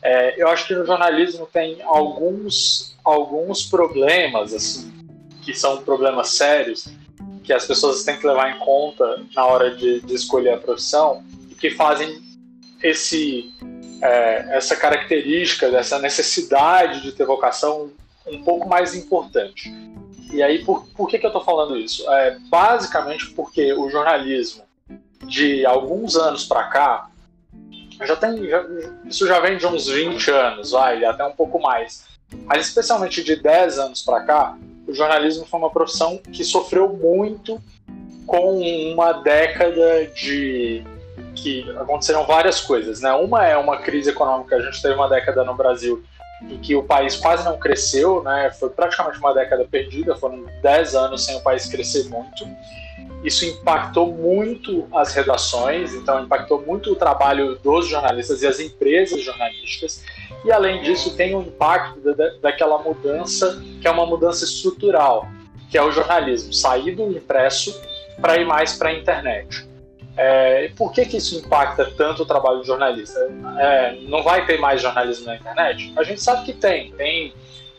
É, 0.02 0.42
eu 0.42 0.48
acho 0.50 0.68
que 0.68 0.76
no 0.76 0.86
jornalismo 0.86 1.48
tem 1.52 1.82
alguns, 1.84 2.96
alguns 3.04 3.64
problemas, 3.64 4.54
assim, 4.54 4.94
que 5.44 5.54
são 5.54 5.78
problemas 5.84 6.30
sérios, 6.30 6.88
que 7.44 7.52
as 7.52 7.66
pessoas 7.66 8.04
têm 8.04 8.18
que 8.18 8.26
levar 8.26 8.56
em 8.56 8.60
conta 8.60 9.22
na 9.36 9.46
hora 9.46 9.76
de, 9.76 10.02
de 10.02 10.14
escolher 10.14 10.54
a 10.54 10.58
profissão 10.58 11.24
e 11.50 11.56
que 11.56 11.72
fazem 11.72 12.22
esse 12.82 13.52
é, 14.06 14.58
essa 14.58 14.76
característica 14.76 15.70
dessa 15.70 16.00
necessidade 16.00 17.02
de 17.02 17.12
ter 17.12 17.26
vocação 17.26 17.92
um 18.28 18.44
pouco 18.44 18.68
mais 18.68 18.96
importante. 18.96 19.74
E 20.32 20.42
aí, 20.42 20.64
por, 20.64 20.86
por 20.90 21.08
que, 21.08 21.20
que 21.20 21.26
eu 21.26 21.30
estou 21.30 21.44
falando 21.44 21.78
isso? 21.78 22.10
É, 22.12 22.38
basicamente 22.50 23.32
porque 23.32 23.74
o 23.74 23.90
jornalismo 23.90 24.64
de 25.24 25.66
alguns 25.66 26.16
anos 26.16 26.46
para 26.46 26.64
cá 26.66 27.10
já 28.04 28.16
tem 28.16 28.48
já, 28.50 28.66
isso 29.06 29.26
já 29.26 29.40
vem 29.40 29.58
de 29.58 29.66
uns 29.66 29.88
20 29.88 30.30
anos, 30.30 30.72
vai, 30.72 31.04
até 31.06 31.24
um 31.24 31.32
pouco 31.32 31.60
mais. 31.60 32.06
Mas 32.46 32.68
especialmente 32.68 33.24
de 33.24 33.36
10 33.36 33.80
anos 33.80 34.02
para 34.02 34.22
cá, 34.22 34.58
o 34.88 34.94
jornalismo 34.94 35.46
foi 35.46 35.60
uma 35.60 35.70
profissão 35.70 36.18
que 36.18 36.44
sofreu 36.44 36.90
muito 36.90 37.62
com 38.26 38.60
uma 38.60 39.14
década 39.14 40.08
de 40.08 40.84
que 41.36 41.70
aconteceram 41.78 42.26
várias 42.26 42.62
coisas, 42.62 43.02
né? 43.02 43.12
Uma 43.14 43.46
é 43.46 43.58
uma 43.58 43.78
crise 43.78 44.10
econômica, 44.10 44.56
a 44.56 44.62
gente 44.62 44.82
teve 44.82 44.96
uma 44.96 45.08
década 45.08 45.44
no 45.44 45.54
Brasil 45.54 46.04
em 46.42 46.58
que 46.58 46.76
o 46.76 46.84
país 46.84 47.16
quase 47.16 47.44
não 47.46 47.58
cresceu, 47.58 48.24
né? 48.24 48.52
Foi 48.60 48.70
praticamente 48.70 49.20
uma 49.20 49.34
década 49.34 49.66
perdida, 49.70 50.16
foram 50.16 50.46
10 50.62 50.96
anos 50.96 51.26
sem 51.26 51.36
o 51.36 51.42
país 51.42 51.66
crescer 51.66 52.08
muito. 52.10 52.46
Isso 53.24 53.46
impactou 53.46 54.14
muito 54.14 54.88
as 54.94 55.14
redações, 55.14 55.94
então 55.94 56.24
impactou 56.24 56.62
muito 56.62 56.92
o 56.92 56.96
trabalho 56.96 57.58
dos 57.58 57.88
jornalistas 57.88 58.44
e 58.44 58.48
as 58.48 58.60
empresas 58.60 59.22
jornalísticas. 59.22 60.04
E 60.44 60.52
além 60.52 60.84
disso, 60.84 61.16
tem 61.16 61.34
o 61.34 61.40
um 61.40 61.42
impacto 61.42 62.00
da, 62.02 62.30
daquela 62.42 62.78
mudança, 62.78 63.62
que 63.82 63.88
é 63.88 63.92
uma 63.92 64.06
mudança 64.06 64.46
estrutural, 64.46 65.28
que 65.72 65.78
é 65.78 65.82
o 65.82 65.92
jornalismo, 65.92 66.54
sair 66.54 66.96
do 66.96 67.12
impresso 67.12 67.82
para 68.22 68.38
ir 68.38 68.46
mais 68.46 68.74
para 68.74 68.90
a 68.90 68.94
internet. 68.94 69.68
É, 70.18 70.70
por 70.78 70.94
que, 70.94 71.06
que 71.06 71.18
isso 71.18 71.38
impacta 71.38 71.92
tanto 71.98 72.24
o 72.24 72.26
trabalho 72.26 72.60
do 72.60 72.66
jornalista? 72.66 73.20
É, 73.60 74.00
não 74.04 74.24
vai 74.24 74.46
ter 74.46 74.58
mais 74.60 74.82
jornalismo 74.82 75.26
na 75.26 75.36
internet? 75.36 75.94
A 75.98 76.04
gente 76.04 76.22
sabe 76.22 76.46
que 76.46 76.54
tem. 76.54 76.92
tem 76.94 77.34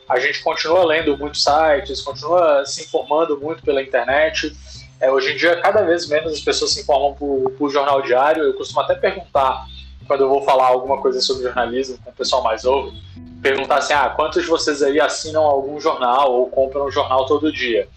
a 0.08 0.20
gente 0.20 0.42
continua 0.42 0.84
lendo 0.84 1.18
muitos 1.18 1.42
sites, 1.42 2.00
continua 2.00 2.64
se 2.64 2.84
informando 2.84 3.40
muito 3.40 3.62
pela 3.62 3.82
internet. 3.82 4.54
É, 5.00 5.10
hoje 5.10 5.32
em 5.32 5.36
dia, 5.36 5.60
cada 5.60 5.82
vez 5.82 6.08
menos 6.08 6.32
as 6.32 6.40
pessoas 6.40 6.72
se 6.72 6.82
informam 6.82 7.14
por, 7.14 7.50
por 7.58 7.70
jornal 7.70 8.00
diário. 8.02 8.44
Eu 8.44 8.54
costumo 8.54 8.80
até 8.80 8.94
perguntar, 8.94 9.66
quando 10.06 10.22
eu 10.22 10.28
vou 10.28 10.42
falar 10.42 10.68
alguma 10.68 11.00
coisa 11.00 11.20
sobre 11.20 11.42
jornalismo 11.42 11.98
com 12.04 12.10
o 12.10 12.14
pessoal 12.14 12.42
mais 12.42 12.62
novo, 12.62 12.92
perguntar 13.42 13.78
assim: 13.78 13.94
ah, 13.94 14.08
quantos 14.10 14.42
de 14.42 14.48
vocês 14.48 14.82
aí 14.82 15.00
assinam 15.00 15.42
algum 15.42 15.80
jornal 15.80 16.32
ou 16.32 16.48
compram 16.48 16.86
um 16.86 16.90
jornal 16.90 17.26
todo 17.26 17.52
dia? 17.52 17.88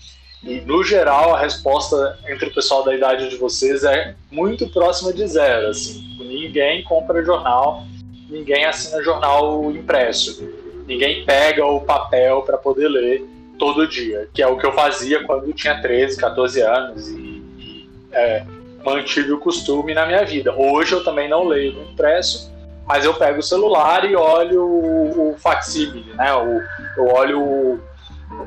E, 0.43 0.61
no 0.61 0.83
geral, 0.83 1.35
a 1.35 1.39
resposta 1.39 2.17
entre 2.27 2.47
o 2.47 2.53
pessoal 2.53 2.83
da 2.83 2.95
idade 2.95 3.29
de 3.29 3.35
vocês 3.35 3.83
é 3.83 4.15
muito 4.31 4.67
próxima 4.69 5.11
de 5.11 5.27
zero. 5.27 5.67
Assim. 5.67 6.17
Ninguém 6.19 6.83
compra 6.83 7.23
jornal, 7.23 7.83
ninguém 8.29 8.65
assina 8.65 9.03
jornal 9.03 9.69
impresso, 9.71 10.47
ninguém 10.87 11.25
pega 11.25 11.65
o 11.65 11.81
papel 11.81 12.41
para 12.43 12.57
poder 12.57 12.87
ler 12.87 13.25
todo 13.57 13.87
dia, 13.87 14.29
que 14.33 14.41
é 14.41 14.47
o 14.47 14.57
que 14.57 14.65
eu 14.65 14.71
fazia 14.71 15.23
quando 15.25 15.47
eu 15.47 15.53
tinha 15.53 15.81
13, 15.81 16.17
14 16.17 16.61
anos 16.61 17.09
e, 17.09 17.43
e 17.57 17.89
é, 18.13 18.45
mantive 18.83 19.33
o 19.33 19.39
costume 19.39 19.93
na 19.93 20.05
minha 20.05 20.23
vida. 20.23 20.55
Hoje 20.55 20.93
eu 20.93 21.03
também 21.03 21.27
não 21.27 21.45
leio 21.45 21.73
no 21.73 21.91
impresso, 21.91 22.51
mas 22.87 23.03
eu 23.03 23.13
pego 23.13 23.39
o 23.39 23.43
celular 23.43 24.09
e 24.09 24.15
olho 24.15 24.63
o, 24.63 25.31
o 25.31 25.37
facsímile, 25.37 26.13
né? 26.13 26.33
O, 26.33 26.61
eu 26.97 27.07
olho 27.07 27.41
o, 27.41 27.79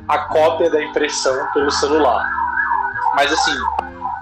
a 0.07 0.17
cópia 0.19 0.69
da 0.69 0.83
impressão 0.83 1.47
pelo 1.53 1.71
celular. 1.71 2.25
Mas 3.15 3.31
assim, 3.31 3.57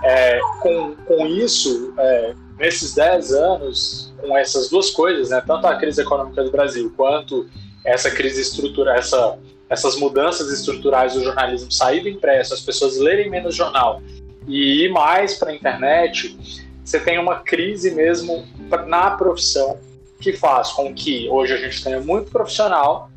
é, 0.03 0.39
com, 0.59 0.95
com 0.95 1.25
isso, 1.27 1.93
é, 1.97 2.33
nesses 2.59 2.93
10 2.93 3.31
anos, 3.33 4.13
com 4.19 4.37
essas 4.37 4.69
duas 4.69 4.89
coisas, 4.89 5.29
né, 5.29 5.41
tanto 5.45 5.67
a 5.67 5.75
crise 5.75 6.01
econômica 6.01 6.43
do 6.43 6.51
Brasil 6.51 6.93
quanto 6.95 7.49
essa 7.85 8.11
crise 8.11 8.41
estrutural, 8.41 8.95
essa 8.95 9.37
essas 9.71 9.95
mudanças 9.95 10.51
estruturais 10.51 11.13
do 11.13 11.23
jornalismo 11.23 11.71
sair 11.71 12.01
do 12.01 12.09
impresso, 12.09 12.53
as 12.53 12.59
pessoas 12.59 12.97
lerem 12.97 13.29
menos 13.29 13.55
jornal 13.55 14.01
e 14.45 14.83
ir 14.83 14.91
mais 14.91 15.35
para 15.35 15.51
a 15.51 15.55
internet, 15.55 16.37
você 16.83 16.99
tem 16.99 17.17
uma 17.17 17.37
crise 17.37 17.95
mesmo 17.95 18.45
na 18.85 19.11
profissão 19.11 19.79
que 20.19 20.33
faz 20.33 20.73
com 20.73 20.93
que 20.93 21.29
hoje 21.29 21.53
a 21.53 21.57
gente 21.57 21.81
tenha 21.81 22.01
muito 22.01 22.29
profissional 22.31 23.09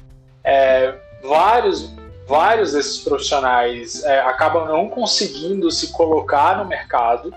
é, 0.44 0.94
vários, 1.24 1.90
vários 2.26 2.72
desses 2.72 2.98
profissionais 2.98 4.02
é, 4.04 4.20
acabam 4.20 4.66
não 4.66 4.88
conseguindo 4.88 5.70
se 5.70 5.92
colocar 5.92 6.58
no 6.58 6.64
mercado. 6.64 7.32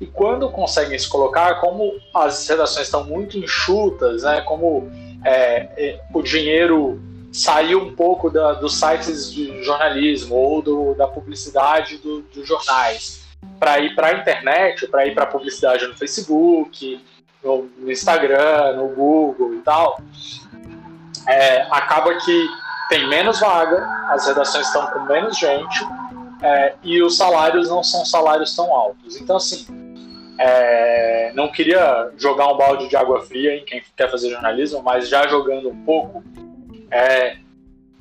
E 0.00 0.06
quando 0.06 0.48
conseguem 0.50 0.98
se 0.98 1.08
colocar, 1.08 1.60
como 1.60 1.92
as 2.14 2.48
redações 2.48 2.86
estão 2.86 3.04
muito 3.04 3.38
enxutas, 3.38 4.22
né, 4.22 4.40
como 4.42 4.90
é, 5.24 5.68
é, 5.76 6.00
o 6.12 6.22
dinheiro 6.22 7.00
saiu 7.32 7.82
um 7.82 7.94
pouco 7.94 8.30
da, 8.30 8.52
dos 8.52 8.78
sites 8.78 9.32
de 9.32 9.62
jornalismo 9.62 10.36
ou 10.36 10.62
do, 10.62 10.94
da 10.94 11.06
publicidade 11.06 11.98
do, 11.98 12.22
dos 12.22 12.46
jornais 12.46 13.24
para 13.58 13.78
ir 13.80 13.94
para 13.94 14.08
a 14.08 14.12
internet, 14.14 14.86
para 14.86 15.06
ir 15.06 15.14
para 15.14 15.26
publicidade 15.26 15.86
no 15.86 15.96
Facebook, 15.96 17.04
no, 17.42 17.68
no, 17.78 17.90
Instagram, 17.90 18.76
no 18.76 18.88
Google 18.88 19.54
e 19.54 19.58
tal, 19.58 20.00
é, 21.28 21.62
acaba 21.70 22.14
que 22.14 22.48
tem 22.88 23.08
menos 23.08 23.40
vaga, 23.40 23.86
as 24.08 24.26
redações 24.26 24.66
estão 24.66 24.86
com 24.88 25.00
menos 25.00 25.38
gente 25.38 25.86
é, 26.42 26.74
e 26.82 27.02
os 27.02 27.16
salários 27.16 27.68
não 27.68 27.82
são 27.82 28.04
salários 28.04 28.54
tão 28.54 28.72
altos. 28.72 29.16
Então, 29.16 29.36
assim, 29.36 29.66
é, 30.38 31.32
não 31.34 31.50
queria 31.50 32.10
jogar 32.16 32.52
um 32.52 32.56
balde 32.56 32.88
de 32.88 32.96
água 32.96 33.22
fria 33.22 33.56
em 33.56 33.64
quem 33.64 33.82
quer 33.96 34.10
fazer 34.10 34.30
jornalismo, 34.30 34.82
mas 34.82 35.08
já 35.08 35.26
jogando 35.26 35.68
um 35.68 35.84
pouco, 35.84 36.22
é, 36.90 37.36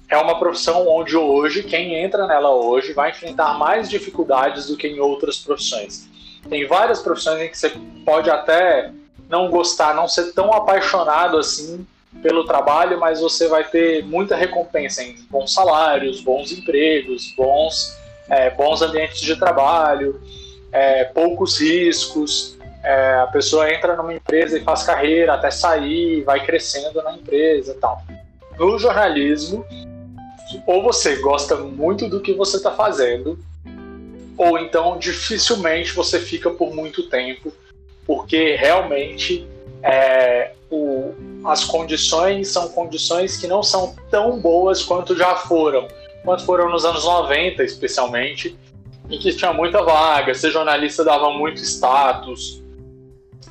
é 0.10 0.18
uma 0.18 0.38
profissão 0.38 0.88
onde 0.88 1.16
hoje, 1.16 1.64
quem 1.64 1.96
entra 1.96 2.28
nela 2.28 2.52
hoje, 2.52 2.94
vai 2.94 3.12
enfrentar 3.12 3.58
mais 3.58 3.90
dificuldades 3.90 4.68
do 4.68 4.78
que 4.78 4.88
em 4.88 5.00
outras 5.00 5.38
profissões. 5.38 6.10
Tem 6.50 6.68
várias 6.68 7.02
profissões 7.02 7.42
em 7.42 7.50
que 7.50 7.58
você 7.58 7.72
pode 8.06 8.30
até 8.30 8.92
não 9.30 9.50
gostar, 9.50 9.96
não 9.96 10.08
ser 10.08 10.34
tão 10.34 10.52
apaixonado 10.52 11.38
assim 11.38 11.88
pelo 12.22 12.46
trabalho, 12.46 13.00
mas 13.00 13.20
você 13.20 13.48
vai 13.48 13.64
ter 13.64 14.06
muita 14.06 14.36
recompensa 14.36 15.04
em 15.04 15.16
bons 15.30 15.54
salários, 15.54 16.22
bons 16.22 16.52
empregos, 16.52 17.34
bons, 17.36 17.98
é, 18.30 18.50
bons 18.52 18.82
ambientes 18.82 19.20
de 19.20 19.36
trabalho 19.38 20.22
é, 20.74 21.04
poucos 21.06 21.60
riscos, 21.60 22.58
é, 22.84 23.20
a 23.20 23.28
pessoa 23.28 23.72
entra 23.72 23.96
numa 23.96 24.14
empresa 24.14 24.58
e 24.58 24.64
faz 24.64 24.84
carreira 24.84 25.36
até 25.36 25.52
sair, 25.52 26.24
vai 26.24 26.44
crescendo 26.44 27.02
na 27.04 27.14
empresa 27.14 27.74
e 27.74 27.76
tal. 27.76 28.02
No 28.58 28.78
jornalismo, 28.80 29.64
ou 30.66 30.84
você 30.84 31.18
gosta 31.18 31.56
muito 31.56 32.10
do 32.10 32.20
que 32.20 32.34
você 32.34 32.58
está 32.58 32.72
fazendo, 32.72 33.38
ou 34.36 34.58
então 34.58 34.98
dificilmente 34.98 35.94
você 35.94 36.20
fica 36.20 36.50
por 36.50 36.74
muito 36.74 37.08
tempo, 37.08 37.54
porque 38.06 38.56
realmente 38.56 39.48
é, 39.84 40.54
o, 40.72 41.14
as 41.46 41.64
condições 41.64 42.48
são 42.50 42.70
condições 42.70 43.38
que 43.38 43.48
não 43.48 43.62
são 43.62 43.96
tão 44.10 44.40
boas 44.40 44.84
quanto 44.84 45.16
já 45.16 45.36
foram, 45.36 45.88
quanto 46.24 46.46
foram 46.46 46.70
nos 46.70 46.86
anos 46.86 47.04
90, 47.04 47.64
especialmente, 47.64 48.58
em 49.10 49.20
que 49.20 49.34
tinha 49.36 49.52
muita 49.52 49.84
vaga, 49.84 50.34
ser 50.34 50.52
jornalista 50.52 51.04
dava 51.04 51.30
muito 51.32 51.62
status, 51.62 52.64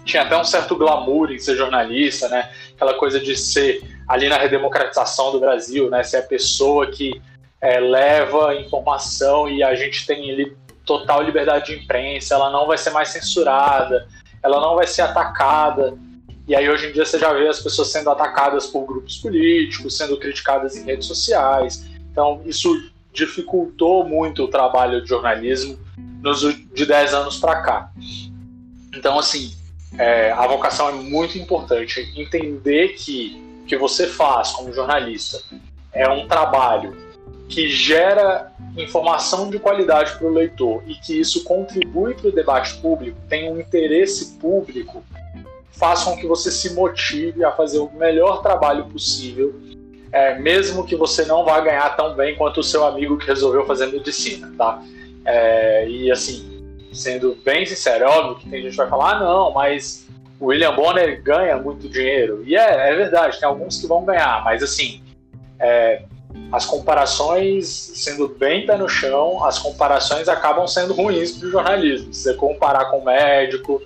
tinha 0.05 0.23
até 0.23 0.37
um 0.37 0.45
certo 0.45 0.75
glamour 0.75 1.31
em 1.31 1.39
ser 1.39 1.57
jornalista, 1.57 2.29
né? 2.29 2.51
Aquela 2.75 2.95
coisa 2.95 3.21
de 3.21 3.37
ser 3.37 3.83
ali 4.09 4.29
na 4.29 4.37
redemocratização 4.37 5.31
do 5.31 5.39
Brasil, 5.39 5.89
né? 5.91 6.03
Ser 6.03 6.19
a 6.19 6.23
pessoa 6.23 6.91
que 6.91 7.21
é, 7.61 7.79
leva 7.79 8.55
informação 8.57 9.49
e 9.49 9.63
a 9.63 9.75
gente 9.75 10.05
tem 10.07 10.31
ali 10.31 10.57
total 10.85 11.23
liberdade 11.23 11.67
de 11.67 11.85
imprensa, 11.85 12.35
ela 12.35 12.51
não 12.51 12.67
vai 12.67 12.77
ser 12.77 12.91
mais 12.91 13.11
censurada, 13.11 14.09
ela 14.43 14.61
não 14.61 14.75
vai 14.75 14.87
ser 14.87 15.03
atacada. 15.03 15.97
E 16.47 16.55
aí 16.57 16.69
hoje 16.69 16.89
em 16.89 16.93
dia 16.93 17.05
você 17.05 17.19
já 17.19 17.33
vê 17.33 17.49
as 17.49 17.61
pessoas 17.61 17.89
sendo 17.89 18.11
atacadas 18.11 18.67
por 18.67 18.85
grupos 18.87 19.17
políticos, 19.19 19.97
sendo 19.97 20.17
criticadas 20.17 20.77
em 20.77 20.85
redes 20.85 21.07
sociais. 21.07 21.87
Então 22.11 22.43
isso 22.45 22.91
dificultou 23.13 24.05
muito 24.05 24.45
o 24.45 24.49
trabalho 24.49 25.03
de 25.03 25.09
jornalismo 25.09 25.79
nos, 26.23 26.41
de 26.41 26.87
10 26.87 27.15
anos 27.15 27.39
para 27.39 27.63
cá. 27.63 27.93
Então, 28.95 29.19
assim, 29.19 29.55
é, 29.99 30.33
a 30.33 30.47
vocação 30.47 30.89
é 30.89 30.93
muito 30.93 31.37
importante. 31.39 32.13
Entender 32.17 32.95
que 32.95 33.43
o 33.63 33.67
que 33.67 33.77
você 33.77 34.07
faz 34.07 34.51
como 34.53 34.73
jornalista 34.73 35.43
é 35.93 36.09
um 36.09 36.27
trabalho 36.27 36.97
que 37.49 37.69
gera 37.69 38.51
informação 38.77 39.51
de 39.51 39.59
qualidade 39.59 40.17
para 40.17 40.27
o 40.27 40.31
leitor 40.31 40.83
e 40.87 40.95
que 40.95 41.21
isso 41.21 41.45
contribui 41.45 42.15
para 42.15 42.29
o 42.29 42.33
debate 42.33 42.75
público, 42.79 43.19
tem 43.29 43.53
um 43.53 43.61
interesse 43.61 44.39
público, 44.39 45.05
faz 45.73 46.05
com 46.05 46.17
que 46.17 46.26
você 46.26 46.50
se 46.50 46.75
motive 46.75 47.45
a 47.45 47.50
fazer 47.52 47.79
o 47.79 47.91
melhor 47.93 48.43
trabalho 48.43 48.85
possível 48.87 49.55
é, 50.12 50.38
mesmo 50.38 50.85
que 50.85 50.95
você 50.95 51.25
não 51.25 51.43
vá 51.43 51.59
ganhar 51.61 51.97
tão 51.97 52.14
bem 52.14 52.37
quanto 52.37 52.61
o 52.61 52.62
seu 52.62 52.85
amigo 52.85 53.17
que 53.17 53.26
resolveu 53.26 53.67
fazer 53.67 53.87
medicina, 53.87 54.52
tá? 54.59 54.83
É, 55.25 55.88
e 55.88 56.12
assim, 56.12 56.62
sendo 56.93 57.35
bem 57.43 57.64
sincero, 57.64 58.05
é 58.05 58.07
óbvio 58.07 58.37
que 58.37 58.50
tem 58.50 58.61
gente 58.61 58.73
que 58.73 58.76
vai 58.76 58.88
falar, 58.88 59.17
ah, 59.17 59.21
não, 59.21 59.52
mas 59.52 60.07
o 60.38 60.47
William 60.47 60.75
Bonner 60.75 61.23
ganha 61.23 61.57
muito 61.57 61.88
dinheiro. 61.88 62.43
E 62.45 62.55
é, 62.55 62.91
é 62.91 62.95
verdade, 62.95 63.41
tem 63.41 63.49
alguns 63.49 63.81
que 63.81 63.87
vão 63.87 64.05
ganhar, 64.05 64.45
mas 64.45 64.62
assim, 64.62 65.02
é, 65.59 66.02
as 66.52 66.67
comparações, 66.67 67.67
sendo 67.67 68.29
bem 68.29 68.67
pé 68.67 68.76
no 68.76 68.91
chão, 68.91 69.43
as 69.43 69.59
comparações 69.59 70.29
acabam 70.29 70.67
sendo 70.67 70.93
ruins 70.93 71.33
para 71.33 71.49
o 71.49 71.50
jornalismo. 71.50 72.12
Se 72.12 72.25
você 72.25 72.35
comparar 72.35 72.87
com 72.87 73.02
médico, 73.02 73.81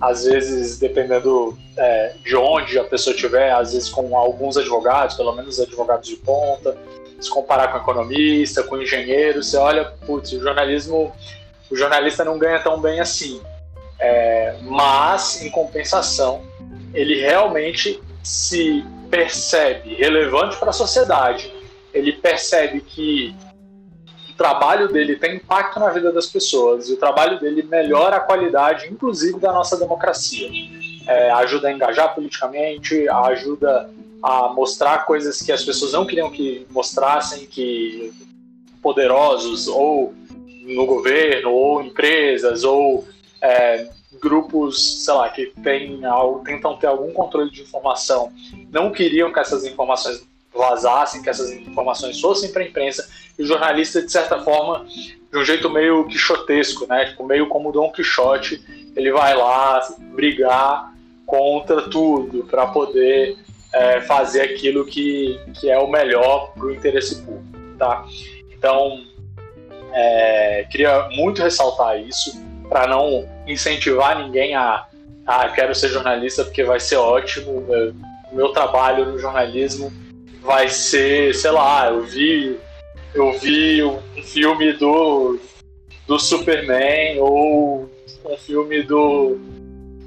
às 0.00 0.24
vezes, 0.24 0.78
dependendo 0.78 1.58
é, 1.76 2.14
de 2.24 2.34
onde 2.34 2.78
a 2.78 2.84
pessoa 2.84 3.14
estiver, 3.14 3.52
às 3.52 3.72
vezes 3.72 3.88
com 3.90 4.16
alguns 4.16 4.56
advogados, 4.56 5.16
pelo 5.16 5.32
menos 5.32 5.60
advogados 5.60 6.08
de 6.08 6.16
ponta, 6.16 6.76
se 7.20 7.28
comparar 7.28 7.68
com 7.68 7.78
economista, 7.78 8.62
com 8.62 8.80
engenheiro, 8.80 9.42
você 9.42 9.58
olha, 9.58 9.84
putz, 10.06 10.32
o 10.32 10.40
jornalismo, 10.40 11.12
o 11.70 11.76
jornalista 11.76 12.24
não 12.24 12.38
ganha 12.38 12.58
tão 12.60 12.80
bem 12.80 12.98
assim. 12.98 13.40
É, 13.98 14.56
mas, 14.62 15.42
em 15.42 15.50
compensação, 15.50 16.42
ele 16.94 17.20
realmente 17.20 18.00
se 18.22 18.82
percebe 19.10 19.94
relevante 19.96 20.56
para 20.56 20.70
a 20.70 20.72
sociedade, 20.72 21.52
ele 21.92 22.12
percebe 22.12 22.80
que 22.80 23.36
trabalho 24.40 24.88
dele 24.88 25.16
tem 25.16 25.36
impacto 25.36 25.78
na 25.78 25.90
vida 25.90 26.10
das 26.10 26.26
pessoas 26.26 26.88
e 26.88 26.94
o 26.94 26.96
trabalho 26.96 27.38
dele 27.38 27.62
melhora 27.62 28.16
a 28.16 28.20
qualidade, 28.20 28.88
inclusive, 28.90 29.38
da 29.38 29.52
nossa 29.52 29.76
democracia. 29.76 30.48
É, 31.06 31.30
ajuda 31.32 31.68
a 31.68 31.72
engajar 31.72 32.14
politicamente, 32.14 33.06
ajuda 33.06 33.90
a 34.22 34.48
mostrar 34.48 35.04
coisas 35.04 35.42
que 35.42 35.52
as 35.52 35.62
pessoas 35.62 35.92
não 35.92 36.06
queriam 36.06 36.30
que 36.30 36.66
mostrassem, 36.70 37.46
que 37.46 38.14
poderosos 38.80 39.68
ou 39.68 40.14
no 40.62 40.86
governo, 40.86 41.50
ou 41.50 41.82
empresas, 41.82 42.64
ou 42.64 43.06
é, 43.42 43.90
grupos, 44.22 45.04
sei 45.04 45.12
lá, 45.12 45.28
que 45.28 45.52
tem, 45.62 46.00
tentam 46.46 46.78
ter 46.78 46.86
algum 46.86 47.12
controle 47.12 47.50
de 47.50 47.60
informação, 47.60 48.32
não 48.70 48.90
queriam 48.90 49.30
que 49.30 49.38
essas 49.38 49.66
informações 49.66 50.26
vazassem, 50.52 51.22
que 51.22 51.30
essas 51.30 51.50
informações 51.50 52.20
fossem 52.20 52.52
para 52.52 52.62
a 52.62 52.66
imprensa 52.66 53.08
e 53.38 53.42
o 53.42 53.46
jornalista, 53.46 54.02
de 54.02 54.10
certa 54.10 54.40
forma, 54.40 54.86
de 54.86 55.38
um 55.38 55.44
jeito 55.44 55.70
meio 55.70 56.06
quixotesco, 56.06 56.86
né? 56.86 57.06
Tipo, 57.06 57.24
meio 57.24 57.48
como 57.48 57.72
Dom 57.72 57.90
Quixote, 57.92 58.62
ele 58.96 59.12
vai 59.12 59.34
lá 59.36 59.80
brigar 60.14 60.92
contra 61.24 61.82
tudo 61.88 62.44
para 62.44 62.66
poder 62.66 63.38
é, 63.72 64.00
fazer 64.00 64.42
aquilo 64.42 64.84
que, 64.84 65.38
que 65.58 65.70
é 65.70 65.78
o 65.78 65.88
melhor 65.88 66.52
para 66.52 66.66
o 66.66 66.74
interesse 66.74 67.22
público, 67.22 67.76
tá? 67.78 68.04
Então, 68.52 69.04
é, 69.92 70.66
queria 70.70 71.08
muito 71.10 71.40
ressaltar 71.40 72.00
isso 72.00 72.32
para 72.68 72.86
não 72.88 73.28
incentivar 73.46 74.18
ninguém 74.18 74.54
a, 74.54 74.86
ah, 75.26 75.48
quero 75.48 75.74
ser 75.74 75.88
jornalista 75.88 76.44
porque 76.44 76.64
vai 76.64 76.80
ser 76.80 76.96
ótimo, 76.96 77.64
o 78.30 78.34
meu 78.34 78.48
trabalho 78.48 79.06
no 79.06 79.18
jornalismo 79.18 79.92
vai 80.40 80.68
ser, 80.68 81.34
sei 81.34 81.50
lá, 81.50 81.88
eu 81.88 82.02
vi 82.02 82.58
eu 83.14 83.32
vi 83.38 83.82
um 83.82 84.00
filme 84.22 84.72
do, 84.72 85.38
do 86.06 86.18
Superman 86.18 87.18
ou 87.18 87.90
um 88.24 88.36
filme 88.36 88.82
do, 88.82 89.36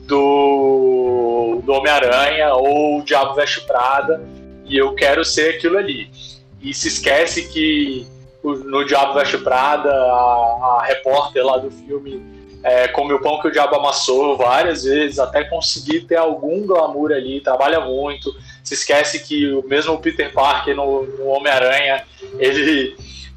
do, 0.08 1.62
do 1.64 1.74
Homem-Aranha 1.74 2.54
ou 2.54 3.02
Diabo 3.02 3.36
Veste 3.36 3.62
Prada 3.62 4.22
e 4.66 4.78
eu 4.78 4.96
quero 4.96 5.26
ser 5.26 5.56
aquilo 5.56 5.78
ali. 5.78 6.10
E 6.62 6.74
se 6.74 6.88
esquece 6.88 7.50
que 7.52 8.08
no 8.42 8.86
Diabo 8.86 9.16
Veste 9.16 9.38
Prada, 9.38 9.90
a, 9.90 10.80
a 10.80 10.86
repórter 10.88 11.46
lá 11.46 11.58
do 11.58 11.70
filme 11.70 12.24
é, 12.64 12.88
come 12.88 13.14
o 13.14 13.20
pão 13.20 13.42
que 13.42 13.50
o 13.50 13.52
diabo 13.52 13.76
amassou 13.76 14.38
várias 14.38 14.86
vezes, 14.86 15.20
até 15.20 15.44
conseguir 15.44 16.06
ter 16.08 16.16
algum 16.16 16.66
glamour 16.66 17.12
ali, 17.12 17.42
trabalha 17.42 17.82
muito. 17.82 18.34
Se 18.64 18.74
esquece 18.76 19.20
que 19.20 19.52
o 19.52 19.68
mesmo 19.68 20.00
Peter 20.00 20.32
Parker 20.32 20.76
no, 20.76 21.04
no 21.04 21.28
Homem-Aranha, 21.28 22.06
ele 22.40 22.96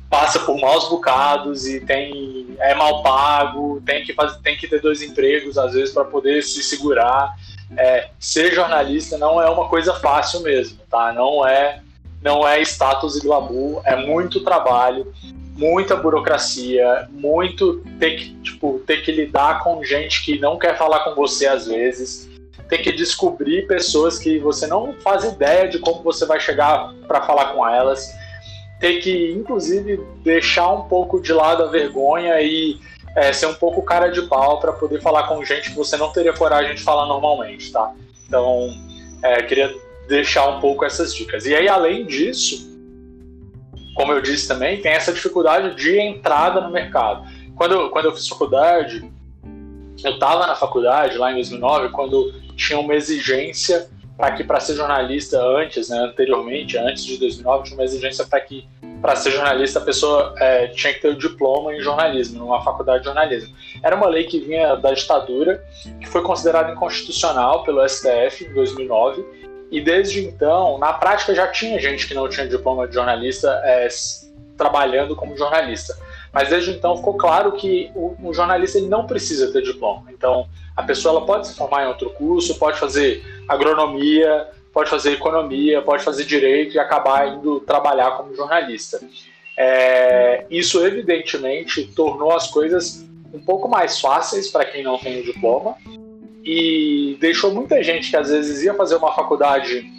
passa 0.09 0.39
por 0.41 0.59
maus 0.61 0.89
bocados 0.89 1.67
e 1.67 1.81
tem 1.81 2.57
é 2.59 2.75
mal 2.75 3.03
pago, 3.03 3.83
tem 3.85 4.05
que 4.05 4.15
fazer, 4.15 4.39
tem 4.41 4.57
que 4.57 4.69
ter 4.69 4.81
dois 4.81 5.03
empregos 5.03 5.59
às 5.59 5.75
vezes 5.75 5.93
para 5.93 6.05
poder 6.05 6.43
se 6.43 6.63
segurar. 6.63 7.35
É, 7.77 8.11
ser 8.19 8.55
jornalista 8.55 9.19
não 9.19 9.43
é 9.43 9.51
uma 9.51 9.69
coisa 9.69 9.93
fácil 9.95 10.41
mesmo, 10.41 10.79
tá? 10.89 11.13
Não 11.13 11.47
é 11.47 11.83
não 12.23 12.47
é 12.47 12.61
status 12.63 13.17
e 13.17 13.21
glamour, 13.21 13.83
é 13.85 13.95
muito 13.95 14.43
trabalho, 14.43 15.13
muita 15.57 15.97
burocracia, 15.97 17.09
muito 17.11 17.85
ter 17.99 18.17
que, 18.17 18.35
tipo, 18.37 18.81
ter 18.87 19.03
que 19.03 19.13
lidar 19.13 19.63
com 19.63 19.85
gente 19.85 20.25
que 20.25 20.39
não 20.39 20.59
quer 20.59 20.77
falar 20.77 21.01
com 21.01 21.15
você 21.15 21.47
às 21.47 21.67
vezes, 21.67 22.29
ter 22.69 22.79
que 22.79 22.93
descobrir 22.93 23.67
pessoas 23.67 24.19
que 24.19 24.39
você 24.39 24.67
não 24.67 24.95
faz 24.95 25.25
ideia 25.25 25.69
de 25.69 25.79
como 25.79 26.03
você 26.03 26.27
vai 26.27 26.41
chegar 26.41 26.93
para 27.07 27.23
falar 27.23 27.53
com 27.53 27.67
elas, 27.67 28.13
ter 28.81 29.01
que, 29.01 29.33
inclusive, 29.33 30.01
deixar 30.23 30.71
um 30.73 30.89
pouco 30.89 31.21
de 31.21 31.33
lado 31.33 31.63
a 31.63 31.67
vergonha 31.67 32.41
e 32.41 32.79
é, 33.15 33.33
ser 33.33 33.47
um 33.47 33.55
pouco 33.55 33.83
cara 33.83 34.09
de 34.09 34.23
pau 34.23 34.61
para 34.61 34.73
poder 34.73 35.01
falar 35.01 35.29
com 35.29 35.45
gente 35.45 35.71
que 35.71 35.77
você 35.77 35.97
não 35.97 36.13
teria 36.13 36.33
coragem 36.33 36.75
de 36.75 36.83
falar 36.83 37.07
normalmente, 37.07 37.73
tá? 37.73 37.93
Então, 38.27 38.69
é, 39.23 39.43
queria 39.43 39.75
deixar 40.09 40.47
um 40.49 40.61
pouco 40.61 40.85
essas 40.85 41.15
dicas. 41.15 41.47
E 41.47 41.55
aí, 41.55 41.69
além 41.69 42.05
disso, 42.05 42.77
como 43.95 44.13
eu 44.13 44.21
disse 44.21 44.47
também, 44.47 44.81
tem 44.81 44.93
essa 44.93 45.13
dificuldade 45.13 45.75
de 45.75 45.99
entrada 45.99 46.61
no 46.61 46.71
mercado. 46.71 47.27
Quando, 47.55 47.89
quando 47.91 48.05
eu 48.05 48.15
fiz 48.15 48.29
faculdade, 48.29 49.11
eu 50.05 50.13
estava 50.13 50.47
na 50.47 50.55
faculdade 50.55 51.19
lá 51.19 51.31
em 51.33 51.37
2009, 51.37 51.89
quando 51.91 52.33
tinha 52.57 52.79
uma 52.79 52.95
exigência 52.95 53.89
para 54.17 54.33
que 54.33 54.43
para 54.43 54.59
ser 54.61 54.75
jornalista 54.75 55.39
antes, 55.39 55.91
né, 55.91 55.99
anteriormente, 55.99 56.79
antes 56.79 57.05
de 57.05 57.19
2009, 57.19 57.65
tinha 57.65 57.77
uma 57.77 57.85
exigência 57.85 58.25
para 58.25 58.41
que 58.41 58.67
para 59.03 59.15
ser 59.15 59.31
jornalista 59.31 59.79
a 59.79 59.83
pessoa 59.83 60.35
é, 60.39 60.69
tinha 60.69 60.93
que 60.95 61.01
ter 61.01 61.09
o 61.09 61.15
diploma 61.15 61.75
em 61.75 61.81
jornalismo, 61.81 62.39
numa 62.39 62.63
faculdade 62.63 63.01
de 63.01 63.05
jornalismo. 63.05 63.55
Era 63.83 63.95
uma 63.95 64.09
lei 64.09 64.25
que 64.25 64.41
vinha 64.41 64.75
da 64.77 64.93
ditadura, 64.93 65.63
que 66.01 66.07
foi 66.07 66.23
considerada 66.23 66.73
inconstitucional 66.73 67.63
pelo 67.63 67.87
STF 67.87 68.47
em 68.47 68.55
2009, 68.55 69.25
e 69.71 69.81
desde 69.81 70.25
então, 70.25 70.79
na 70.79 70.93
prática 70.95 71.35
já 71.35 71.47
tinha 71.49 71.79
gente 71.79 72.07
que 72.07 72.15
não 72.15 72.29
tinha 72.29 72.49
diploma 72.49 72.89
de 72.89 72.95
jornalista 72.95 73.51
é, 73.65 73.87
trabalhando 74.57 75.15
como 75.15 75.37
jornalista. 75.37 75.95
Mas 76.37 76.51
desde 76.51 76.71
então 76.71 76.99
ficou 76.99 77.15
claro 77.15 77.53
que 77.53 77.91
o, 77.95 78.31
jornalista 78.35 78.77
ele 78.77 78.89
não 78.89 79.07
precisa 79.07 79.51
ter 79.51 79.63
diploma. 79.63 80.13
Então, 80.13 80.47
a 80.77 80.83
pessoa 80.83 81.17
ela 81.17 81.25
pode 81.25 81.47
se 81.47 81.57
formar 81.57 81.85
em 81.85 81.89
outro 81.89 82.11
curso, 82.11 82.59
pode 82.59 82.79
fazer 82.79 83.25
agronomia, 83.49 84.47
pode 84.71 84.91
fazer 84.91 85.13
economia, 85.13 85.81
pode 85.81 86.05
fazer 86.05 86.27
direito 86.27 86.77
e 86.77 86.79
acabar 86.79 87.27
indo 87.27 87.61
trabalhar 87.61 88.19
como 88.19 88.37
jornalista. 88.37 89.01
É, 89.57 90.45
isso, 90.51 90.85
evidentemente, 90.85 91.87
tornou 91.97 92.37
as 92.37 92.49
coisas 92.49 93.03
um 93.33 93.41
pouco 93.41 93.67
mais 93.67 93.99
fáceis 93.99 94.51
para 94.51 94.67
quem 94.67 94.83
não 94.83 94.99
tem 94.99 95.21
o 95.21 95.25
diploma 95.25 95.75
e 96.45 97.17
deixou 97.19 97.51
muita 97.51 97.83
gente 97.83 98.11
que 98.11 98.17
às 98.17 98.29
vezes 98.29 98.63
ia 98.63 98.75
fazer 98.75 98.97
uma 98.97 99.15
faculdade 99.15 99.91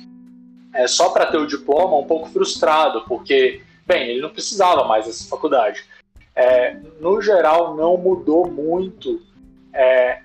é, 0.71 0.85
só 0.85 1.09
para 1.09 1.25
ter 1.25 1.39
o 1.39 1.47
diploma 1.47 1.97
um 1.97 2.05
pouco 2.05 2.29
frustrado, 2.29 3.05
porque, 3.07 3.59
bem, 3.87 4.11
ele 4.11 4.21
não 4.21 4.29
precisava 4.29 4.83
mais 4.83 5.07
dessa 5.07 5.27
faculdade 5.27 5.83
é, 6.37 6.77
no 7.01 7.19
geral, 7.19 7.75
não 7.75 7.97
mudou 7.97 8.45
muito 8.45 9.19
é, 9.73 10.19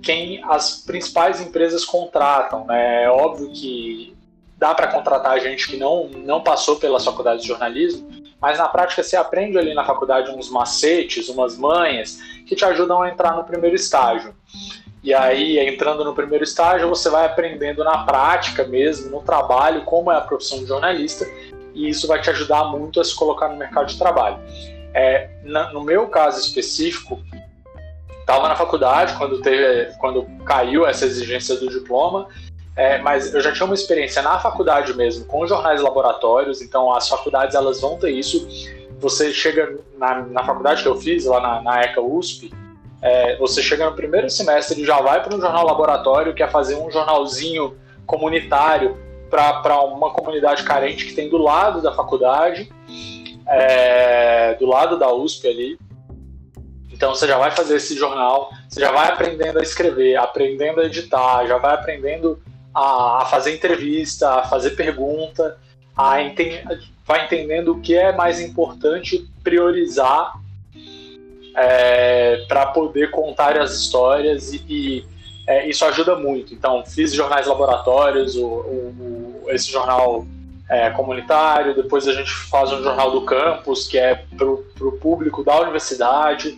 quem 0.00 0.40
as 0.44 0.76
principais 0.76 1.40
empresas 1.40 1.84
contratam. 1.84 2.64
Né? 2.66 3.02
É 3.02 3.10
óbvio 3.10 3.50
que 3.50 4.16
dá 4.56 4.72
para 4.72 4.86
contratar 4.86 5.40
gente 5.40 5.66
que 5.68 5.76
não, 5.76 6.06
não 6.06 6.40
passou 6.40 6.76
pela 6.76 7.00
faculdade 7.00 7.42
de 7.42 7.48
jornalismo, 7.48 8.08
mas 8.40 8.58
na 8.58 8.68
prática 8.68 9.02
você 9.02 9.16
aprende 9.16 9.58
ali 9.58 9.74
na 9.74 9.84
faculdade 9.84 10.30
uns 10.30 10.48
macetes, 10.48 11.28
umas 11.28 11.58
manhas 11.58 12.18
que 12.46 12.54
te 12.54 12.64
ajudam 12.64 13.02
a 13.02 13.10
entrar 13.10 13.36
no 13.36 13.42
primeiro 13.42 13.74
estágio. 13.74 14.32
E 15.02 15.12
aí, 15.12 15.58
entrando 15.58 16.04
no 16.04 16.14
primeiro 16.14 16.44
estágio, 16.44 16.88
você 16.88 17.08
vai 17.08 17.24
aprendendo 17.24 17.82
na 17.82 18.04
prática 18.04 18.64
mesmo, 18.64 19.10
no 19.10 19.22
trabalho, 19.22 19.84
como 19.84 20.12
é 20.12 20.16
a 20.16 20.20
profissão 20.20 20.58
de 20.58 20.66
jornalista, 20.66 21.26
e 21.74 21.88
isso 21.88 22.06
vai 22.06 22.20
te 22.20 22.30
ajudar 22.30 22.64
muito 22.66 23.00
a 23.00 23.04
se 23.04 23.16
colocar 23.16 23.48
no 23.48 23.56
mercado 23.56 23.86
de 23.86 23.98
trabalho. 23.98 24.38
É, 24.94 25.30
na, 25.44 25.72
no 25.72 25.82
meu 25.82 26.08
caso 26.08 26.40
específico, 26.40 27.20
estava 28.20 28.48
na 28.48 28.56
faculdade 28.56 29.14
quando, 29.16 29.40
teve, 29.40 29.92
quando 29.98 30.24
caiu 30.44 30.86
essa 30.86 31.04
exigência 31.04 31.56
do 31.56 31.68
diploma, 31.68 32.28
é, 32.76 32.98
mas 32.98 33.34
eu 33.34 33.40
já 33.40 33.52
tinha 33.52 33.66
uma 33.66 33.74
experiência 33.74 34.22
na 34.22 34.38
faculdade 34.38 34.94
mesmo, 34.94 35.24
com 35.26 35.46
jornais 35.46 35.82
laboratórios, 35.82 36.62
então 36.62 36.94
as 36.94 37.08
faculdades 37.08 37.54
elas 37.54 37.80
vão 37.80 37.98
ter 37.98 38.10
isso. 38.10 38.48
Você 38.98 39.32
chega 39.32 39.78
na, 39.98 40.22
na 40.22 40.44
faculdade 40.44 40.82
que 40.82 40.88
eu 40.88 40.96
fiz, 40.96 41.24
lá 41.24 41.40
na, 41.40 41.62
na 41.62 41.80
ECA 41.82 42.00
USP, 42.00 42.52
é, 43.02 43.36
você 43.36 43.62
chega 43.62 43.88
no 43.88 43.96
primeiro 43.96 44.28
semestre 44.28 44.80
e 44.80 44.84
já 44.84 45.00
vai 45.00 45.22
para 45.22 45.34
um 45.34 45.40
jornal 45.40 45.66
laboratório, 45.66 46.34
que 46.34 46.42
é 46.42 46.48
fazer 46.48 46.76
um 46.76 46.90
jornalzinho 46.90 47.76
comunitário 48.06 48.96
para 49.30 49.80
uma 49.82 50.10
comunidade 50.10 50.64
carente 50.64 51.06
que 51.06 51.14
tem 51.14 51.28
do 51.28 51.38
lado 51.38 51.80
da 51.80 51.92
faculdade 51.92 52.70
é, 53.46 54.54
do 54.54 54.66
lado 54.66 54.98
da 54.98 55.12
USP 55.12 55.48
ali. 55.48 55.78
Então 56.90 57.14
você 57.14 57.26
já 57.26 57.38
vai 57.38 57.50
fazer 57.50 57.76
esse 57.76 57.96
jornal, 57.96 58.50
você 58.68 58.80
já 58.80 58.92
vai 58.92 59.08
aprendendo 59.08 59.58
a 59.58 59.62
escrever, 59.62 60.16
aprendendo 60.16 60.80
a 60.80 60.84
editar, 60.84 61.46
já 61.46 61.56
vai 61.56 61.74
aprendendo 61.74 62.40
a, 62.74 63.22
a 63.22 63.24
fazer 63.24 63.54
entrevista, 63.54 64.30
a 64.34 64.42
fazer 64.42 64.70
pergunta, 64.70 65.58
a 65.96 66.22
enten 66.22 66.62
vai 67.06 67.24
entendendo 67.24 67.72
o 67.72 67.80
que 67.80 67.96
é 67.96 68.12
mais 68.14 68.40
importante 68.40 69.28
priorizar 69.42 70.34
é, 71.56 72.44
para 72.46 72.66
poder 72.66 73.10
contar 73.10 73.58
as 73.58 73.72
histórias 73.72 74.52
e, 74.52 74.64
e 74.68 75.04
é, 75.46 75.68
isso 75.68 75.84
ajuda 75.84 76.16
muito. 76.16 76.54
Então 76.54 76.84
fiz 76.84 77.12
jornais 77.12 77.46
laboratórios, 77.46 78.36
o, 78.36 78.46
o, 78.46 79.44
esse 79.48 79.70
jornal 79.70 80.24
é, 80.70 80.88
comunitário, 80.90 81.74
depois 81.74 82.06
a 82.06 82.12
gente 82.12 82.30
faz 82.30 82.72
um 82.72 82.80
jornal 82.80 83.10
do 83.10 83.22
campus, 83.22 83.88
que 83.88 83.98
é 83.98 84.24
para 84.36 84.46
o 84.46 84.92
público 85.00 85.42
da 85.42 85.60
universidade. 85.60 86.56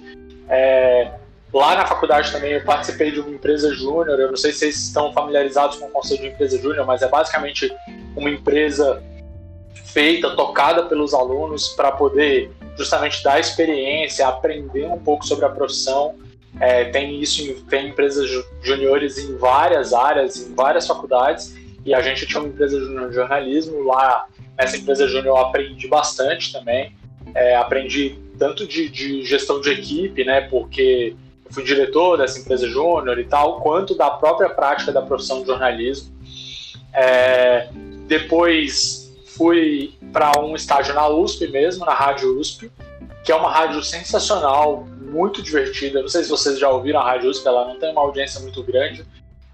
É, 0.50 1.12
lá 1.50 1.74
na 1.74 1.86
faculdade 1.86 2.30
também 2.30 2.52
eu 2.52 2.62
participei 2.62 3.10
de 3.10 3.20
uma 3.20 3.30
empresa 3.30 3.74
júnior, 3.74 4.20
eu 4.20 4.28
não 4.28 4.36
sei 4.36 4.52
se 4.52 4.58
vocês 4.58 4.76
estão 4.76 5.14
familiarizados 5.14 5.78
com 5.78 5.86
o 5.86 5.90
conceito 5.90 6.20
de 6.20 6.28
empresa 6.28 6.60
júnior, 6.60 6.84
mas 6.84 7.00
é 7.00 7.08
basicamente 7.08 7.74
uma 8.14 8.28
empresa 8.28 9.02
feita, 9.86 10.36
tocada 10.36 10.84
pelos 10.84 11.14
alunos 11.14 11.68
para 11.68 11.90
poder 11.92 12.50
justamente 12.76 13.22
dar 13.24 13.40
experiência, 13.40 14.28
aprender 14.28 14.86
um 14.88 14.98
pouco 14.98 15.26
sobre 15.26 15.46
a 15.46 15.48
profissão. 15.48 16.14
É, 16.60 16.84
tem 16.84 17.18
isso, 17.18 17.64
tem 17.64 17.88
empresas 17.88 18.28
juniores 18.60 19.16
em 19.16 19.38
várias 19.38 19.94
áreas, 19.94 20.36
em 20.36 20.54
várias 20.54 20.86
faculdades, 20.86 21.56
e 21.84 21.94
a 21.94 22.00
gente 22.00 22.26
tinha 22.26 22.40
uma 22.40 22.48
empresa 22.48 22.78
de 22.78 23.14
jornalismo 23.14 23.82
lá. 23.84 24.26
Nessa 24.56 24.76
empresa 24.76 25.06
júnior 25.06 25.26
eu 25.26 25.36
aprendi 25.36 25.88
bastante 25.88 26.52
também. 26.52 26.94
É, 27.34 27.56
aprendi 27.56 28.18
tanto 28.38 28.66
de, 28.66 28.88
de, 28.88 29.24
gestão 29.24 29.60
de 29.60 29.70
equipe, 29.70 30.24
né? 30.24 30.42
Porque 30.42 31.16
eu 31.44 31.52
fui 31.52 31.64
diretor 31.64 32.18
dessa 32.18 32.38
empresa 32.38 32.68
júnior 32.68 33.18
e 33.18 33.24
tal, 33.24 33.60
quanto 33.60 33.96
da 33.96 34.10
própria 34.10 34.48
prática 34.48 34.92
da 34.92 35.02
profissão 35.02 35.40
de 35.40 35.46
jornalismo. 35.46 36.12
É, 36.92 37.68
depois 38.06 39.12
fui 39.36 39.94
para 40.12 40.40
um 40.40 40.54
estágio 40.54 40.94
na 40.94 41.08
USP 41.08 41.48
mesmo, 41.48 41.84
na 41.86 41.94
Rádio 41.94 42.38
USP, 42.38 42.70
que 43.24 43.32
é 43.32 43.34
uma 43.34 43.50
rádio 43.50 43.82
sensacional, 43.82 44.86
muito 45.00 45.42
divertida. 45.42 46.00
Não 46.00 46.08
sei 46.08 46.22
se 46.22 46.28
vocês 46.28 46.58
já 46.58 46.68
ouviram 46.68 47.00
a 47.00 47.04
Rádio 47.04 47.30
USP, 47.30 47.46
ela 47.46 47.66
não 47.66 47.78
tem 47.78 47.90
uma 47.92 48.02
audiência 48.02 48.40
muito 48.40 48.62
grande, 48.62 49.04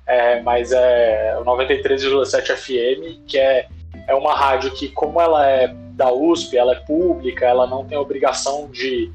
é, 0.09 0.41
mas 0.41 0.73
é 0.73 1.37
o 1.39 1.45
93,7 1.45 2.57
FM, 2.57 3.27
que 3.27 3.39
é, 3.39 3.69
é 4.07 4.15
uma 4.15 4.35
rádio 4.35 4.73
que, 4.73 4.89
como 4.89 5.21
ela 5.21 5.47
é 5.49 5.69
da 5.69 6.11
USP, 6.11 6.57
ela 6.57 6.73
é 6.73 6.81
pública, 6.81 7.45
ela 7.45 7.67
não 7.67 7.85
tem 7.85 7.99
obrigação 7.99 8.71
de 8.71 9.13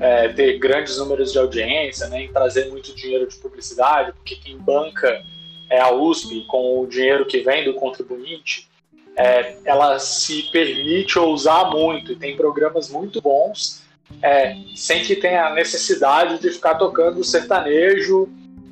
é, 0.00 0.28
ter 0.28 0.58
grandes 0.58 0.98
números 0.98 1.32
de 1.32 1.38
audiência, 1.38 2.08
nem 2.08 2.28
trazer 2.28 2.70
muito 2.70 2.94
dinheiro 2.94 3.26
de 3.28 3.34
publicidade, 3.36 4.12
porque 4.12 4.36
quem 4.36 4.56
banca 4.56 5.20
é 5.68 5.80
a 5.80 5.92
USP, 5.92 6.44
com 6.46 6.80
o 6.80 6.86
dinheiro 6.86 7.26
que 7.26 7.40
vem 7.40 7.64
do 7.64 7.74
contribuinte, 7.74 8.68
é, 9.16 9.56
ela 9.64 9.98
se 9.98 10.44
permite 10.52 11.18
ousar 11.18 11.70
muito 11.70 12.12
e 12.12 12.16
tem 12.16 12.36
programas 12.36 12.88
muito 12.88 13.20
bons, 13.20 13.82
é, 14.22 14.56
sem 14.76 15.02
que 15.02 15.16
tenha 15.16 15.46
a 15.46 15.54
necessidade 15.54 16.38
de 16.38 16.50
ficar 16.50 16.76
tocando 16.76 17.24
sertanejo 17.24 18.28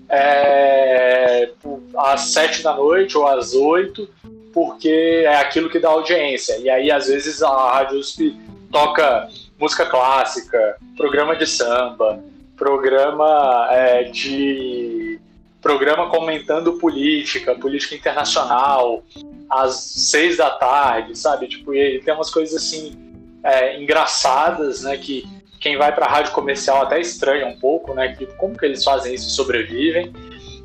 é, 0.08 1.50
às 1.96 2.20
sete 2.32 2.62
da 2.62 2.74
noite 2.74 3.16
ou 3.16 3.26
às 3.26 3.54
oito, 3.54 4.08
porque 4.52 5.24
é 5.26 5.36
aquilo 5.36 5.68
que 5.68 5.78
dá 5.78 5.88
audiência. 5.88 6.58
E 6.58 6.70
aí, 6.70 6.90
às 6.90 7.08
vezes, 7.08 7.42
a 7.42 7.72
Rádio 7.72 7.98
USP 7.98 8.36
toca 8.70 9.28
música 9.58 9.86
clássica, 9.86 10.76
programa 10.96 11.36
de 11.36 11.46
samba, 11.46 12.22
programa 12.56 13.68
é, 13.70 14.04
de 14.04 15.20
programa 15.60 16.10
comentando 16.10 16.74
política, 16.74 17.54
política 17.54 17.94
internacional, 17.94 19.02
às 19.48 19.76
seis 19.76 20.36
da 20.36 20.50
tarde, 20.50 21.16
sabe? 21.16 21.48
Tipo, 21.48 21.74
e 21.74 22.00
tem 22.00 22.12
umas 22.12 22.30
coisas 22.30 22.54
assim 22.54 22.94
é, 23.42 23.80
engraçadas, 23.80 24.82
né? 24.82 24.96
Que 24.98 25.24
quem 25.64 25.76
vai 25.76 25.92
para 25.92 26.06
a 26.06 26.08
rádio 26.08 26.32
comercial 26.32 26.82
até 26.82 27.00
estranha 27.00 27.46
um 27.46 27.58
pouco, 27.58 27.92
né? 27.92 28.14
Que, 28.14 28.26
como 28.36 28.56
que 28.56 28.64
eles 28.64 28.84
fazem 28.84 29.14
isso 29.14 29.28
e 29.28 29.32
sobrevivem, 29.32 30.12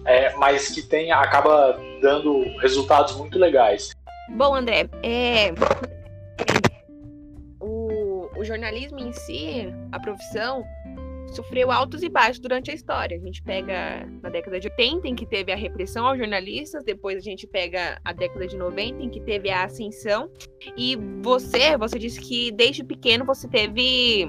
é, 0.06 0.36
mas 0.36 0.70
que 0.70 0.82
tem, 0.82 1.12
acaba 1.12 1.80
dando 2.02 2.44
resultados 2.60 3.16
muito 3.16 3.40
legais. 3.40 3.92
Bom, 4.30 4.54
André, 4.54 4.88
é, 5.02 5.54
jornalismo 8.50 9.00
em 9.00 9.14
si, 9.14 9.72
a 9.92 10.00
profissão, 10.00 10.64
sofreu 11.28 11.72
altos 11.72 12.02
e 12.02 12.10
baixos 12.10 12.40
durante 12.40 12.72
a 12.72 12.74
história. 12.74 13.16
A 13.16 13.20
gente 13.20 13.44
pega 13.44 14.08
na 14.24 14.30
década 14.30 14.60
de 14.60 14.68
80, 14.68 15.08
em 15.08 15.16
que 15.16 15.26
teve 15.26 15.52
a 15.52 15.56
repressão 15.56 16.08
aos 16.08 16.18
jornalistas, 16.18 16.84
depois 16.84 17.18
a 17.18 17.22
gente 17.22 17.46
pega 17.46 18.02
a 18.04 18.12
década 18.12 18.48
de 18.48 18.58
90, 18.58 19.04
em 19.04 19.10
que 19.10 19.22
teve 19.22 19.52
a 19.52 19.66
ascensão. 19.66 20.32
E 20.76 20.98
você, 21.22 21.78
você 21.78 22.00
disse 22.00 22.20
que 22.20 22.52
desde 22.52 22.84
pequeno 22.84 23.24
você 23.24 23.48
teve. 23.48 24.28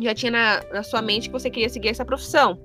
Já 0.00 0.14
tinha 0.14 0.32
na, 0.32 0.62
na 0.72 0.82
sua 0.82 1.02
mente 1.02 1.28
que 1.28 1.32
você 1.32 1.50
queria 1.50 1.68
seguir 1.68 1.88
essa 1.88 2.04
profissão, 2.04 2.58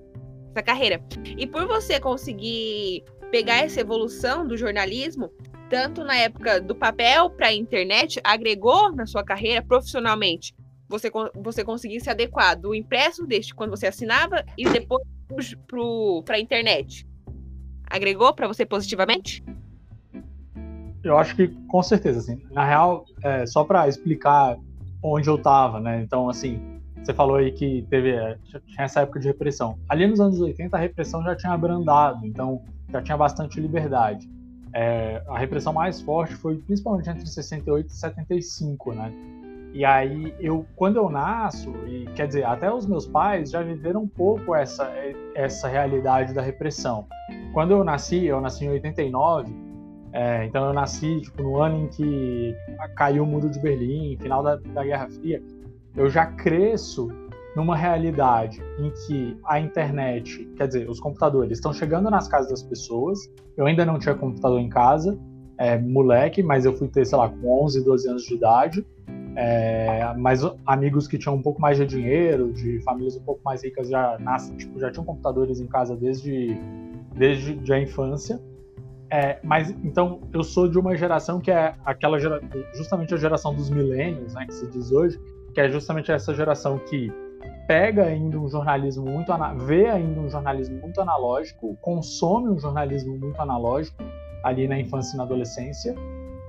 essa 0.52 0.64
carreira. 0.64 1.02
E 1.38 1.46
por 1.46 1.68
você 1.68 2.00
conseguir 2.00 3.04
pegar 3.32 3.58
essa 3.58 3.82
evolução 3.82 4.48
do 4.48 4.56
jornalismo, 4.56 5.32
tanto 5.70 6.04
na 6.04 6.16
época 6.16 6.62
do 6.62 6.76
papel 6.76 7.30
para 7.30 7.48
a 7.48 7.54
internet, 7.54 8.20
agregou 8.24 8.92
na 8.96 9.06
sua 9.06 9.24
carreira 9.24 9.62
profissionalmente 9.62 10.56
você, 10.88 11.12
você 11.36 11.64
conseguir 11.64 12.00
se 12.00 12.10
adequar 12.10 12.60
do 12.60 12.74
impresso 12.74 13.26
desde 13.26 13.54
quando 13.54 13.72
você 13.72 13.88
assinava 13.88 14.44
e 14.58 14.68
depois 14.70 15.04
para 16.26 16.36
a 16.36 16.40
internet? 16.40 17.08
Agregou 17.90 18.34
para 18.34 18.48
você 18.48 18.66
positivamente? 18.66 19.44
Eu 21.04 21.18
acho 21.18 21.36
que 21.36 21.48
com 21.68 21.84
certeza, 21.84 22.20
assim. 22.20 22.42
Na 22.52 22.66
real, 22.66 23.06
é, 23.24 23.46
só 23.46 23.64
para 23.64 23.88
explicar 23.88 24.58
onde 25.04 25.30
eu 25.30 25.36
estava, 25.36 25.80
né? 25.80 26.02
Então, 26.02 26.30
assim, 26.30 26.75
você 27.06 27.14
falou 27.14 27.36
aí 27.36 27.52
que 27.52 27.86
teve 27.90 28.12
é, 28.12 28.38
tinha 28.44 28.86
essa 28.86 29.02
época 29.02 29.20
de 29.20 29.28
repressão. 29.28 29.78
Ali 29.88 30.08
nos 30.08 30.20
anos 30.20 30.40
80 30.40 30.76
a 30.76 30.80
repressão 30.80 31.24
já 31.24 31.36
tinha 31.36 31.54
abrandado, 31.54 32.26
então 32.26 32.62
já 32.90 33.02
tinha 33.02 33.18
bastante 33.18 33.60
liberdade. 33.60 34.30
É, 34.74 35.22
a 35.28 35.38
repressão 35.38 35.72
mais 35.72 36.02
forte 36.02 36.34
foi 36.36 36.58
principalmente 36.58 37.10
entre 37.10 37.26
68 37.26 37.88
e 37.88 37.94
75, 37.94 38.94
né? 38.94 39.14
E 39.74 39.84
aí, 39.84 40.34
eu, 40.40 40.66
quando 40.76 40.96
eu 40.96 41.10
nasço, 41.10 41.70
e 41.86 42.06
quer 42.16 42.28
dizer, 42.28 42.46
até 42.46 42.74
os 42.74 42.86
meus 42.86 43.06
pais 43.06 43.52
já 43.52 43.62
viveram 43.62 44.04
um 44.04 44.08
pouco 44.08 44.56
essa, 44.56 44.90
essa 45.34 45.68
realidade 45.68 46.34
da 46.34 46.42
repressão. 46.42 47.06
Quando 47.54 47.72
eu 47.72 47.84
nasci, 47.84 48.26
eu 48.26 48.40
nasci 48.40 48.64
em 48.64 48.70
89, 48.70 49.54
é, 50.14 50.46
então 50.46 50.66
eu 50.66 50.74
nasci 50.74 51.20
tipo, 51.20 51.44
no 51.44 51.60
ano 51.62 51.84
em 51.84 51.88
que 51.90 52.56
caiu 52.96 53.24
o 53.24 53.26
muro 53.26 53.50
de 53.50 53.60
Berlim, 53.60 54.18
final 54.18 54.42
da, 54.42 54.56
da 54.56 54.82
Guerra 54.82 55.10
Fria. 55.10 55.44
Eu 55.96 56.10
já 56.10 56.26
cresço 56.26 57.10
numa 57.56 57.76
realidade 57.76 58.62
em 58.78 58.92
que 58.92 59.38
a 59.46 59.60
internet, 59.60 60.46
quer 60.58 60.68
dizer, 60.68 60.90
os 60.90 61.00
computadores 61.00 61.58
estão 61.58 61.72
chegando 61.72 62.10
nas 62.10 62.28
casas 62.28 62.50
das 62.50 62.64
pessoas. 62.64 63.20
Eu 63.56 63.66
ainda 63.66 63.86
não 63.86 63.98
tinha 63.98 64.14
computador 64.14 64.60
em 64.60 64.68
casa, 64.68 65.18
é, 65.58 65.78
moleque, 65.78 66.44
mas 66.44 66.66
eu 66.66 66.76
fui 66.76 66.90
ter, 66.90 67.06
sei 67.06 67.18
lá, 67.18 67.30
com 67.30 67.64
11, 67.64 67.84
12 67.84 68.10
anos 68.10 68.24
de 68.24 68.34
idade. 68.34 68.86
É, 69.38 70.14
mas 70.18 70.42
amigos 70.66 71.08
que 71.08 71.18
tinham 71.18 71.36
um 71.36 71.42
pouco 71.42 71.62
mais 71.62 71.78
de 71.78 71.86
dinheiro, 71.86 72.52
de 72.52 72.82
famílias 72.82 73.16
um 73.16 73.24
pouco 73.24 73.42
mais 73.44 73.64
ricas, 73.64 73.90
já, 73.90 74.18
nascem, 74.20 74.56
tipo, 74.58 74.80
já 74.80 74.92
tinham 74.92 75.06
computadores 75.06 75.62
em 75.62 75.68
casa 75.68 75.96
desde, 75.96 76.58
desde 77.16 77.74
a 77.74 77.80
infância. 77.80 78.40
É, 79.10 79.40
mas 79.44 79.70
então 79.84 80.20
eu 80.34 80.44
sou 80.44 80.68
de 80.68 80.80
uma 80.80 80.96
geração 80.98 81.40
que 81.40 81.52
é 81.52 81.76
aquela 81.86 82.20
gera, 82.20 82.42
justamente 82.74 83.14
a 83.14 83.18
geração 83.18 83.54
dos 83.54 83.70
milênios, 83.70 84.34
né, 84.34 84.46
que 84.48 84.54
se 84.54 84.68
diz 84.68 84.92
hoje, 84.92 85.20
que 85.56 85.62
é 85.62 85.70
justamente 85.70 86.12
essa 86.12 86.36
geração 86.36 86.78
que 86.78 87.12
pega 87.68 88.04
ainda 88.04 88.38
um 88.38 88.48
jornalismo 88.48 89.10
muito 89.10 89.32
vê 89.66 89.88
ainda 89.88 90.20
um 90.20 90.30
jornalismo 90.30 90.80
muito 90.80 91.02
analógico, 91.02 91.76
consome 91.82 92.50
um 92.50 92.60
jornalismo 92.60 93.18
muito 93.18 93.42
analógico 93.42 94.04
ali 94.44 94.68
na 94.68 94.80
infância 94.80 95.16
e 95.16 95.18
na 95.18 95.24
adolescência 95.24 95.96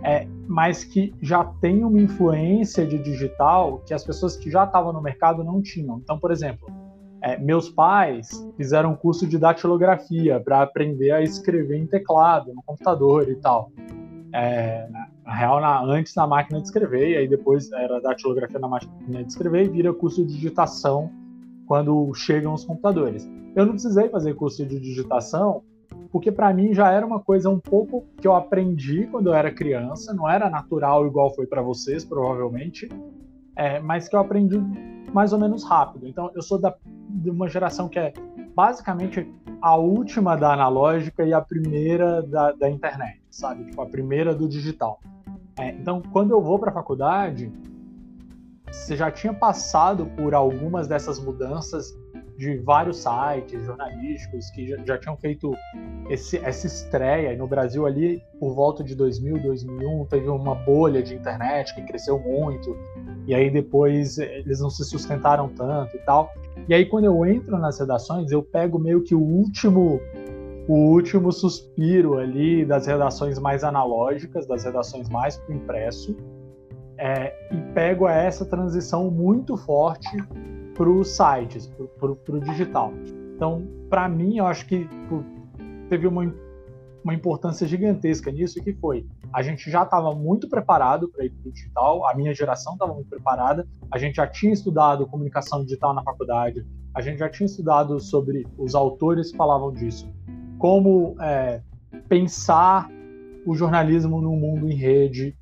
é, 0.02 0.26
mas 0.46 0.84
que 0.84 1.14
já 1.22 1.44
tem 1.60 1.84
uma 1.84 2.00
influência 2.00 2.86
de 2.86 2.98
digital 2.98 3.82
que 3.86 3.94
as 3.94 4.04
pessoas 4.04 4.36
que 4.36 4.50
já 4.50 4.64
estavam 4.64 4.92
no 4.92 5.00
mercado 5.00 5.42
não 5.42 5.62
tinham. 5.62 5.98
Então, 5.98 6.18
por 6.18 6.30
exemplo, 6.30 6.68
é, 7.22 7.36
meus 7.38 7.68
pais 7.68 8.28
fizeram 8.56 8.92
um 8.92 8.96
curso 8.96 9.26
de 9.26 9.38
datilografia 9.38 10.38
para 10.38 10.62
aprender 10.62 11.10
a 11.12 11.22
escrever 11.22 11.78
em 11.78 11.86
teclado, 11.86 12.54
no 12.54 12.62
computador 12.62 13.28
e 13.28 13.36
tal. 13.36 13.72
É, 14.32 14.86
na, 15.26 15.34
real, 15.34 15.60
na, 15.60 15.82
antes 15.82 16.14
na 16.14 16.26
máquina 16.26 16.60
de 16.60 16.66
escrever, 16.66 17.10
e 17.10 17.16
aí 17.16 17.28
depois 17.28 17.70
era 17.72 18.00
datilografia 18.00 18.60
na 18.60 18.68
máquina 18.68 19.24
de 19.24 19.28
escrever 19.28 19.66
e 19.66 19.68
vira 19.68 19.92
curso 19.92 20.24
de 20.24 20.32
digitação 20.32 21.10
quando 21.66 22.14
chegam 22.14 22.54
os 22.54 22.64
computadores. 22.64 23.28
Eu 23.56 23.66
não 23.66 23.72
precisei 23.72 24.08
fazer 24.08 24.34
curso 24.34 24.64
de 24.64 24.78
digitação 24.78 25.62
porque 26.12 26.30
para 26.30 26.52
mim 26.54 26.72
já 26.72 26.90
era 26.90 27.04
uma 27.04 27.20
coisa 27.20 27.50
um 27.50 27.58
pouco 27.58 28.04
que 28.20 28.26
eu 28.26 28.34
aprendi 28.34 29.06
quando 29.08 29.26
eu 29.26 29.34
era 29.34 29.52
criança, 29.52 30.14
não 30.14 30.28
era 30.28 30.48
natural 30.48 31.06
igual 31.06 31.34
foi 31.34 31.46
para 31.46 31.60
vocês, 31.60 32.04
provavelmente, 32.04 32.88
é, 33.56 33.80
mas 33.80 34.08
que 34.08 34.14
eu 34.14 34.20
aprendi 34.20 34.58
mais 35.12 35.32
ou 35.32 35.38
menos 35.38 35.64
rápido. 35.64 36.06
Então, 36.06 36.30
eu 36.34 36.42
sou 36.42 36.58
da, 36.58 36.74
de 36.84 37.30
uma 37.30 37.48
geração 37.48 37.88
que 37.88 37.98
é 37.98 38.12
basicamente 38.54 39.30
a 39.60 39.76
última 39.76 40.36
da 40.36 40.52
analógica 40.52 41.24
e 41.24 41.32
a 41.32 41.40
primeira 41.40 42.22
da, 42.22 42.52
da 42.52 42.70
internet, 42.70 43.20
sabe? 43.30 43.64
Tipo, 43.64 43.82
a 43.82 43.86
primeira 43.86 44.34
do 44.34 44.48
digital. 44.48 45.00
É, 45.58 45.70
então, 45.70 46.02
quando 46.12 46.32
eu 46.32 46.40
vou 46.40 46.58
para 46.58 46.70
a 46.70 46.74
faculdade, 46.74 47.50
você 48.70 48.96
já 48.96 49.10
tinha 49.10 49.32
passado 49.32 50.06
por 50.16 50.34
algumas 50.34 50.86
dessas 50.86 51.18
mudanças 51.18 51.96
de 52.36 52.58
vários 52.58 52.98
sites 52.98 53.64
jornalísticos 53.64 54.50
que 54.50 54.68
já, 54.68 54.76
já 54.84 54.98
tinham 54.98 55.16
feito 55.16 55.56
esse, 56.10 56.36
essa 56.38 56.66
estreia. 56.66 57.34
No 57.36 57.46
Brasil, 57.46 57.86
ali, 57.86 58.22
por 58.38 58.54
volta 58.54 58.84
de 58.84 58.94
2000, 58.94 59.42
2001, 59.42 60.06
teve 60.06 60.28
uma 60.28 60.54
bolha 60.54 61.02
de 61.02 61.14
internet 61.14 61.74
que 61.74 61.82
cresceu 61.82 62.18
muito. 62.18 62.76
E 63.26 63.34
aí 63.34 63.50
depois 63.50 64.18
eles 64.18 64.60
não 64.60 64.68
se 64.68 64.84
sustentaram 64.84 65.48
tanto 65.48 65.96
e 65.96 66.00
tal. 66.00 66.30
E 66.68 66.74
aí 66.74 66.84
quando 66.84 67.04
eu 67.04 67.24
entro 67.24 67.58
nas 67.58 67.78
redações, 67.78 68.30
eu 68.30 68.42
pego 68.42 68.78
meio 68.78 69.02
que 69.02 69.14
o 69.14 69.20
último 69.20 70.00
o 70.68 70.74
último 70.74 71.30
suspiro 71.30 72.18
ali 72.18 72.64
das 72.64 72.86
redações 72.86 73.38
mais 73.38 73.62
analógicas, 73.62 74.46
das 74.46 74.64
redações 74.64 75.08
mais 75.08 75.36
para 75.36 75.54
impresso, 75.54 76.16
é, 76.98 77.32
e 77.52 77.60
pego 77.72 78.08
essa 78.08 78.44
transição 78.44 79.10
muito 79.10 79.56
forte 79.56 80.16
para 80.74 80.88
os 80.88 81.16
sites, 81.16 81.66
para 81.98 82.10
o 82.10 82.40
digital. 82.40 82.92
Então, 83.34 83.62
para 83.88 84.08
mim, 84.08 84.38
eu 84.38 84.46
acho 84.46 84.66
que 84.66 84.88
teve 85.88 86.06
uma, 86.06 86.34
uma 87.04 87.14
importância 87.14 87.66
gigantesca 87.66 88.30
nisso, 88.30 88.62
que 88.62 88.72
foi 88.74 89.06
a 89.32 89.42
gente 89.42 89.70
já 89.70 89.82
estava 89.82 90.14
muito 90.14 90.48
preparado 90.48 91.08
para 91.08 91.24
ir 91.24 91.30
para 91.30 91.48
o 91.48 91.52
digital, 91.52 92.08
a 92.08 92.14
minha 92.14 92.34
geração 92.34 92.72
estava 92.72 92.94
muito 92.94 93.08
preparada, 93.08 93.66
a 93.90 93.98
gente 93.98 94.16
já 94.16 94.26
tinha 94.26 94.52
estudado 94.52 95.06
comunicação 95.06 95.62
digital 95.62 95.92
na 95.94 96.02
faculdade, 96.02 96.66
a 96.94 97.00
gente 97.00 97.18
já 97.18 97.28
tinha 97.28 97.46
estudado 97.46 98.00
sobre 98.00 98.46
os 98.56 98.74
autores 98.74 99.30
que 99.30 99.36
falavam 99.36 99.72
disso, 99.72 100.10
como 100.58 101.16
é, 101.20 101.60
pensar 102.08 102.88
o 103.46 103.54
jornalismo 103.54 104.20
no 104.20 104.32
mundo 104.32 104.68
em 104.68 104.74
rede, 104.74 105.36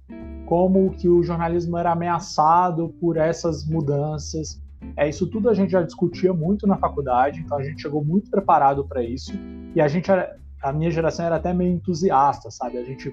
como 0.46 0.90
que 0.90 1.08
o 1.08 1.22
jornalismo 1.22 1.78
era 1.78 1.92
ameaçado 1.92 2.94
por 3.00 3.16
essas 3.16 3.66
mudanças, 3.66 4.62
é, 4.96 5.08
isso 5.08 5.26
tudo 5.26 5.48
a 5.48 5.54
gente 5.54 5.70
já 5.70 5.82
discutia 5.82 6.32
muito 6.32 6.66
na 6.66 6.76
faculdade, 6.76 7.40
então 7.40 7.58
a 7.58 7.62
gente 7.62 7.80
chegou 7.80 8.04
muito 8.04 8.30
preparado 8.30 8.84
para 8.84 9.02
isso. 9.02 9.32
E 9.74 9.80
a 9.80 9.88
gente, 9.88 10.10
a 10.10 10.72
minha 10.72 10.90
geração 10.90 11.24
era 11.24 11.36
até 11.36 11.52
meio 11.52 11.72
entusiasta, 11.72 12.50
sabe? 12.50 12.78
A 12.78 12.84
gente 12.84 13.12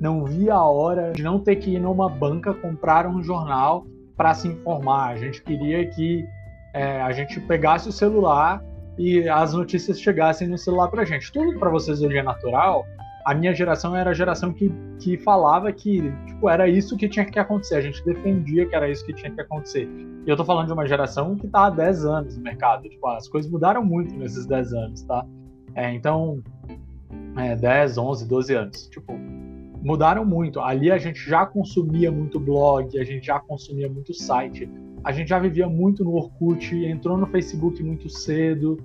não 0.00 0.24
via 0.24 0.54
a 0.54 0.64
hora 0.64 1.12
de 1.12 1.22
não 1.22 1.40
ter 1.40 1.56
que 1.56 1.70
ir 1.70 1.80
numa 1.80 2.08
banca 2.08 2.54
comprar 2.54 3.06
um 3.06 3.22
jornal 3.22 3.86
para 4.16 4.34
se 4.34 4.48
informar. 4.48 5.08
A 5.08 5.16
gente 5.16 5.42
queria 5.42 5.88
que 5.88 6.24
é, 6.72 7.00
a 7.00 7.10
gente 7.12 7.40
pegasse 7.40 7.88
o 7.88 7.92
celular 7.92 8.62
e 8.98 9.28
as 9.28 9.54
notícias 9.54 10.00
chegassem 10.00 10.48
no 10.48 10.58
celular 10.58 10.88
para 10.88 11.02
a 11.02 11.04
gente. 11.04 11.32
Tudo 11.32 11.58
para 11.58 11.70
vocês 11.70 12.02
hoje 12.02 12.16
é 12.16 12.22
natural, 12.22 12.84
a 13.24 13.34
minha 13.34 13.54
geração 13.54 13.94
era 13.94 14.10
a 14.10 14.14
geração 14.14 14.54
que, 14.54 14.72
que 14.98 15.18
falava 15.18 15.70
que 15.70 16.10
tipo, 16.26 16.48
era 16.48 16.66
isso 16.66 16.96
que 16.96 17.08
tinha 17.08 17.26
que 17.26 17.38
acontecer. 17.38 17.76
A 17.76 17.80
gente 17.82 18.02
defendia 18.04 18.66
que 18.66 18.74
era 18.74 18.90
isso 18.90 19.04
que 19.04 19.12
tinha 19.12 19.30
que 19.30 19.40
acontecer. 19.40 19.86
E 20.26 20.30
eu 20.30 20.34
tô 20.34 20.44
falando 20.44 20.66
de 20.66 20.72
uma 20.72 20.86
geração 20.86 21.36
que 21.36 21.46
tá 21.46 21.66
há 21.66 21.70
10 21.70 22.04
anos 22.06 22.36
no 22.38 22.42
mercado. 22.42 22.88
Tipo, 22.88 23.06
as 23.08 23.28
coisas 23.28 23.50
mudaram 23.50 23.84
muito 23.84 24.14
nesses 24.16 24.46
10 24.46 24.72
anos, 24.72 25.02
tá? 25.02 25.26
É, 25.74 25.92
então, 25.92 26.42
é, 27.36 27.54
10, 27.54 27.98
11, 27.98 28.26
12 28.26 28.54
anos. 28.54 28.88
Tipo, 28.88 29.12
mudaram 29.82 30.24
muito. 30.24 30.60
Ali 30.60 30.90
a 30.90 30.96
gente 30.96 31.20
já 31.20 31.44
consumia 31.44 32.10
muito 32.10 32.40
blog, 32.40 32.98
a 32.98 33.04
gente 33.04 33.26
já 33.26 33.38
consumia 33.38 33.90
muito 33.90 34.14
site. 34.14 34.68
A 35.04 35.12
gente 35.12 35.28
já 35.28 35.38
vivia 35.38 35.68
muito 35.68 36.04
no 36.04 36.14
Orkut, 36.14 36.74
entrou 36.84 37.16
no 37.16 37.26
Facebook 37.26 37.82
muito 37.82 38.08
cedo 38.08 38.78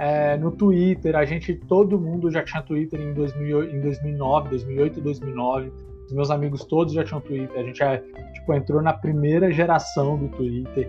é, 0.00 0.34
no 0.38 0.50
Twitter, 0.50 1.14
a 1.14 1.26
gente, 1.26 1.54
todo 1.54 2.00
mundo 2.00 2.30
já 2.30 2.42
tinha 2.42 2.62
Twitter 2.62 2.98
em, 2.98 3.12
2008, 3.12 3.76
em 3.76 3.80
2009, 3.82 4.48
2008, 4.48 4.98
2009. 4.98 5.72
Os 6.06 6.12
meus 6.14 6.30
amigos 6.30 6.64
todos 6.64 6.94
já 6.94 7.04
tinham 7.04 7.20
Twitter. 7.20 7.60
A 7.60 7.62
gente 7.62 7.82
é, 7.82 7.98
tipo, 8.32 8.54
entrou 8.54 8.80
na 8.80 8.94
primeira 8.94 9.52
geração 9.52 10.16
do 10.16 10.28
Twitter. 10.28 10.88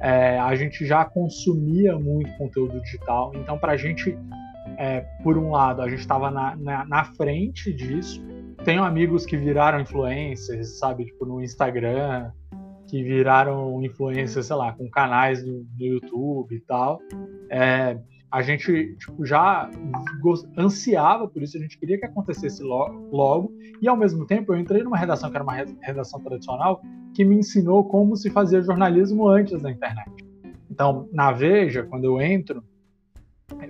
É, 0.00 0.38
a 0.38 0.54
gente 0.54 0.86
já 0.86 1.04
consumia 1.04 1.98
muito 1.98 2.30
conteúdo 2.38 2.80
digital. 2.82 3.32
Então, 3.34 3.58
para 3.58 3.72
a 3.72 3.76
gente, 3.76 4.16
é, 4.78 5.00
por 5.24 5.36
um 5.36 5.50
lado, 5.50 5.82
a 5.82 5.88
gente 5.88 5.98
estava 5.98 6.30
na, 6.30 6.54
na, 6.54 6.84
na, 6.84 7.04
frente 7.04 7.72
disso. 7.72 8.24
Tenho 8.64 8.84
amigos 8.84 9.26
que 9.26 9.36
viraram 9.36 9.80
influencers, 9.80 10.78
sabe, 10.78 11.06
tipo, 11.06 11.26
no 11.26 11.42
Instagram, 11.42 12.30
que 12.92 13.02
viraram 13.02 13.82
influências, 13.82 14.44
sei 14.44 14.54
lá, 14.54 14.70
com 14.70 14.86
canais 14.90 15.42
no 15.42 15.64
YouTube 15.78 16.54
e 16.54 16.60
tal. 16.60 17.00
É, 17.48 17.98
a 18.30 18.42
gente 18.42 18.94
tipo, 18.98 19.24
já 19.24 19.70
ansiava 20.58 21.26
por 21.26 21.42
isso, 21.42 21.56
a 21.56 21.60
gente 21.60 21.78
queria 21.78 21.98
que 21.98 22.04
acontecesse 22.04 22.62
logo, 22.62 23.08
logo, 23.10 23.54
e 23.80 23.88
ao 23.88 23.96
mesmo 23.96 24.26
tempo 24.26 24.52
eu 24.52 24.60
entrei 24.60 24.82
numa 24.82 24.98
redação 24.98 25.30
que 25.30 25.36
era 25.36 25.42
uma 25.42 25.54
redação 25.80 26.20
tradicional 26.20 26.82
que 27.14 27.24
me 27.24 27.36
ensinou 27.36 27.82
como 27.82 28.14
se 28.14 28.28
fazia 28.28 28.60
jornalismo 28.60 29.26
antes 29.26 29.62
da 29.62 29.70
internet. 29.70 30.12
Então, 30.70 31.08
na 31.14 31.32
Veja, 31.32 31.84
quando 31.84 32.04
eu 32.04 32.20
entro, 32.20 32.62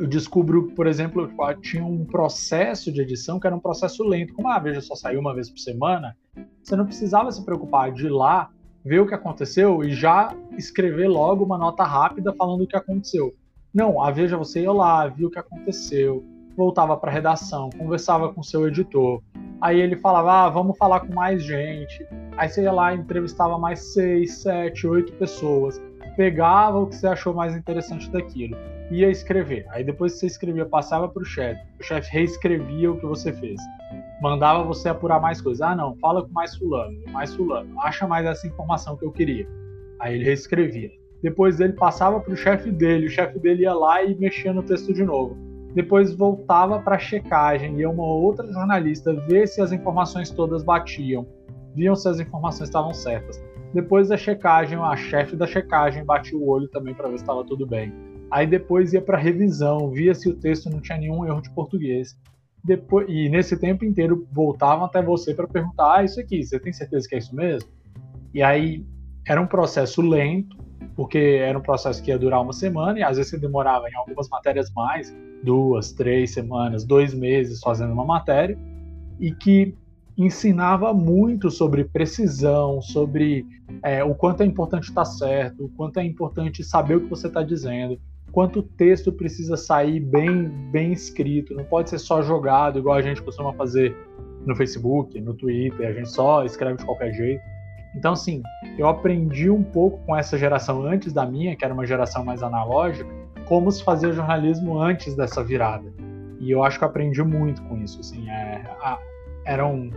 eu 0.01 0.09
descubro, 0.09 0.73
por 0.73 0.89
exemplo, 0.89 1.31
tinha 1.61 1.85
um 1.85 2.05
processo 2.05 2.91
de 2.91 3.01
edição 3.01 3.39
que 3.39 3.47
era 3.47 3.55
um 3.55 3.61
processo 3.61 4.03
lento. 4.03 4.35
Como 4.35 4.49
a 4.49 4.59
Veja 4.59 4.81
só 4.81 4.97
saiu 4.97 5.21
uma 5.21 5.33
vez 5.33 5.49
por 5.49 5.61
semana, 5.61 6.17
você 6.61 6.75
não 6.75 6.87
precisava 6.87 7.31
se 7.31 7.45
preocupar 7.45 7.93
de 7.93 8.07
ir 8.07 8.11
lá, 8.11 8.51
ver 8.85 9.01
o 9.01 9.07
que 9.07 9.14
aconteceu 9.14 9.83
e 9.85 9.92
já 9.92 10.35
escrever 10.57 11.09
logo 11.09 11.45
uma 11.45 11.59
nota 11.59 11.85
rápida 11.85 12.33
falando 12.33 12.62
o 12.62 12.66
que 12.66 12.77
aconteceu. 12.77 13.35
Não, 13.73 14.03
a 14.03 14.11
Veja 14.11 14.37
você 14.37 14.62
ia 14.62 14.73
lá, 14.73 15.07
viu 15.07 15.29
o 15.29 15.31
que 15.31 15.38
aconteceu, 15.38 16.25
voltava 16.57 16.97
para 16.97 17.11
a 17.11 17.14
redação, 17.14 17.71
conversava 17.71 18.33
com 18.33 18.42
seu 18.42 18.66
editor. 18.66 19.23
Aí 19.61 19.81
ele 19.81 19.97
falava, 19.97 20.45
ah, 20.45 20.49
vamos 20.51 20.77
falar 20.77 21.01
com 21.01 21.14
mais 21.14 21.42
gente. 21.42 22.07
Aí 22.37 22.49
você 22.49 22.62
ia 22.62 22.73
lá 22.73 22.95
entrevistava 22.95 23.59
mais 23.59 23.92
seis, 23.92 24.38
sete, 24.38 24.87
oito 24.87 25.12
pessoas. 25.14 25.81
Pegava 26.16 26.79
o 26.79 26.87
que 26.87 26.97
você 26.97 27.07
achou 27.07 27.33
mais 27.33 27.57
interessante 27.57 28.11
daquilo. 28.11 28.57
Ia 28.90 29.09
escrever. 29.09 29.64
Aí 29.71 29.83
depois 29.83 30.14
que 30.14 30.18
você 30.18 30.27
escrevia, 30.27 30.66
passava 30.66 31.09
para 31.09 31.23
o 31.23 31.25
chefe. 31.25 31.62
O 31.81 31.83
chefe 31.83 32.11
reescrevia 32.12 32.90
o 32.90 32.99
que 32.99 33.07
você 33.07 33.33
fez. 33.33 33.61
Mandava 34.23 34.63
você 34.63 34.89
apurar 34.89 35.21
mais 35.21 35.41
coisas. 35.41 35.61
Ah, 35.61 35.75
não, 35.75 35.97
fala 35.97 36.23
com 36.23 36.33
mais 36.33 36.55
fulano, 36.55 36.97
mais 37.11 37.35
fulano. 37.35 37.69
Acha 37.81 38.07
mais 38.07 38.25
essa 38.25 38.47
informação 38.47 38.97
que 38.97 39.05
eu 39.05 39.11
queria. 39.11 39.49
Aí 39.99 40.15
ele 40.15 40.25
reescrevia. 40.25 40.93
Depois 41.21 41.59
ele 41.59 41.73
passava 41.73 42.21
para 42.21 42.33
o 42.33 42.37
chefe 42.37 42.71
dele, 42.71 43.07
o 43.07 43.11
chefe 43.11 43.41
dele 43.41 43.63
ia 43.63 43.75
lá 43.75 44.01
e 44.05 44.15
mexia 44.15 44.53
no 44.53 44.63
texto 44.63 44.95
de 44.95 45.05
novo. 45.05 45.37
Depois 45.75 46.15
voltava 46.15 46.79
para 46.79 46.95
a 46.95 46.99
checagem, 47.01 47.81
ia 47.81 47.91
uma 47.91 48.05
outra 48.05 48.47
jornalista 48.53 49.13
ver 49.27 49.49
se 49.49 49.61
as 49.61 49.73
informações 49.73 50.31
todas 50.31 50.63
batiam, 50.63 51.27
viam 51.75 51.97
se 51.97 52.09
as 52.09 52.21
informações 52.21 52.69
estavam 52.69 52.95
certas. 52.95 53.43
Depois 53.75 54.09
da 54.09 54.17
checagem, 54.17 54.79
a 54.79 54.95
chefe 54.95 55.35
da 55.35 55.49
checagem 55.49 56.05
batia 56.05 56.39
o 56.39 56.49
olho 56.49 56.69
também 56.69 56.95
para 56.95 57.09
ver 57.09 57.17
se 57.17 57.25
estava 57.25 57.43
tudo 57.43 57.67
bem. 57.67 57.93
Aí 58.31 58.47
depois 58.47 58.93
ia 58.93 59.03
para 59.03 59.19
revisão, 59.19 59.91
via 59.91 60.15
se 60.15 60.29
o 60.29 60.37
texto 60.37 60.71
não 60.71 60.81
tinha 60.81 60.99
nenhum 60.99 61.27
erro 61.27 61.41
de 61.41 61.51
português. 61.51 62.17
Depois, 62.64 63.07
e 63.09 63.29
nesse 63.29 63.57
tempo 63.57 63.85
inteiro 63.85 64.27
voltavam 64.31 64.85
até 64.85 65.03
você 65.03 65.35
para 65.35 65.48
perguntar: 65.48 65.98
ah, 65.98 66.05
isso 66.05 66.20
aqui, 66.20 66.44
você 66.44 66.59
tem 66.59 66.72
certeza 66.72 67.09
que 67.09 67.14
é 67.14 67.18
isso 67.18 67.35
mesmo? 67.35 67.68
E 68.33 68.42
aí 68.42 68.85
era 69.27 69.40
um 69.40 69.46
processo 69.46 70.01
lento, 70.01 70.57
porque 70.94 71.18
era 71.18 71.59
um 71.59 71.62
processo 71.62 72.03
que 72.03 72.11
ia 72.11 72.18
durar 72.18 72.40
uma 72.40 72.53
semana 72.53 72.98
e 72.98 73.03
às 73.03 73.16
vezes 73.16 73.31
você 73.31 73.38
demorava 73.38 73.88
em 73.88 73.94
algumas 73.94 74.29
matérias 74.29 74.70
mais, 74.75 75.14
duas, 75.42 75.92
três 75.92 76.33
semanas, 76.33 76.85
dois 76.85 77.12
meses 77.14 77.61
fazendo 77.61 77.92
uma 77.92 78.05
matéria, 78.05 78.57
e 79.18 79.33
que 79.33 79.75
ensinava 80.16 80.92
muito 80.92 81.51
sobre 81.51 81.85
precisão, 81.85 82.83
sobre 82.83 83.46
é, 83.83 84.05
o 84.05 84.14
quanto 84.14 84.42
é 84.42 84.46
importante 84.46 84.85
estar 84.85 85.05
certo, 85.05 85.64
o 85.64 85.68
quanto 85.70 85.98
é 85.98 86.05
importante 86.05 86.62
saber 86.62 86.96
o 86.96 87.01
que 87.03 87.11
você 87.11 87.29
está 87.29 87.42
dizendo, 87.42 87.98
quanto 88.33 88.61
o 88.61 88.62
texto 88.62 89.12
precisa 89.12 89.57
sair 89.57 90.01
bem, 90.01 90.49
bem 90.71 90.92
escrito, 90.92 91.55
não 91.55 91.64
pode 91.64 91.90
ser 91.90 91.99
só 91.99 92.23
jogado 92.23 92.79
igual 92.79 92.97
a 92.97 93.03
gente 93.03 93.23
costuma 93.23 93.53
fazer 93.53 93.95
no 94.47 94.57
Facebook, 94.57 95.21
no 95.21 95.35
Twitter, 95.35 95.87
a 95.87 95.92
gente 95.92 96.11
só 96.11 96.45
escreve 96.45 96.79
de 96.79 96.85
qualquer 96.85 97.12
jeito. 97.12 97.42
Então, 97.95 98.14
assim, 98.14 98.42
eu 98.79 98.88
aprendi 98.88 99.51
um 99.51 99.62
pouco 99.62 99.99
com 100.07 100.16
essa 100.16 100.38
geração 100.38 100.83
antes 100.83 101.12
da 101.12 101.27
minha, 101.27 101.55
que 101.55 101.64
era 101.64 101.75
uma 101.75 101.87
geração 101.87 102.25
mais 102.25 102.42
analógica, 102.42 103.09
como 103.45 103.71
se 103.71 103.85
fazia 103.85 104.11
jornalismo 104.12 104.81
antes 104.81 105.14
dessa 105.14 105.45
virada. 105.45 105.92
E 106.40 106.51
eu 106.51 106.64
acho 106.64 106.79
que 106.79 106.85
eu 106.85 106.88
aprendi 106.88 107.23
muito 107.23 107.62
com 107.64 107.77
isso. 107.77 108.01
Assim, 108.01 108.29
é, 108.29 108.64
a, 108.81 108.99
era 109.45 109.66
um, 109.66 109.90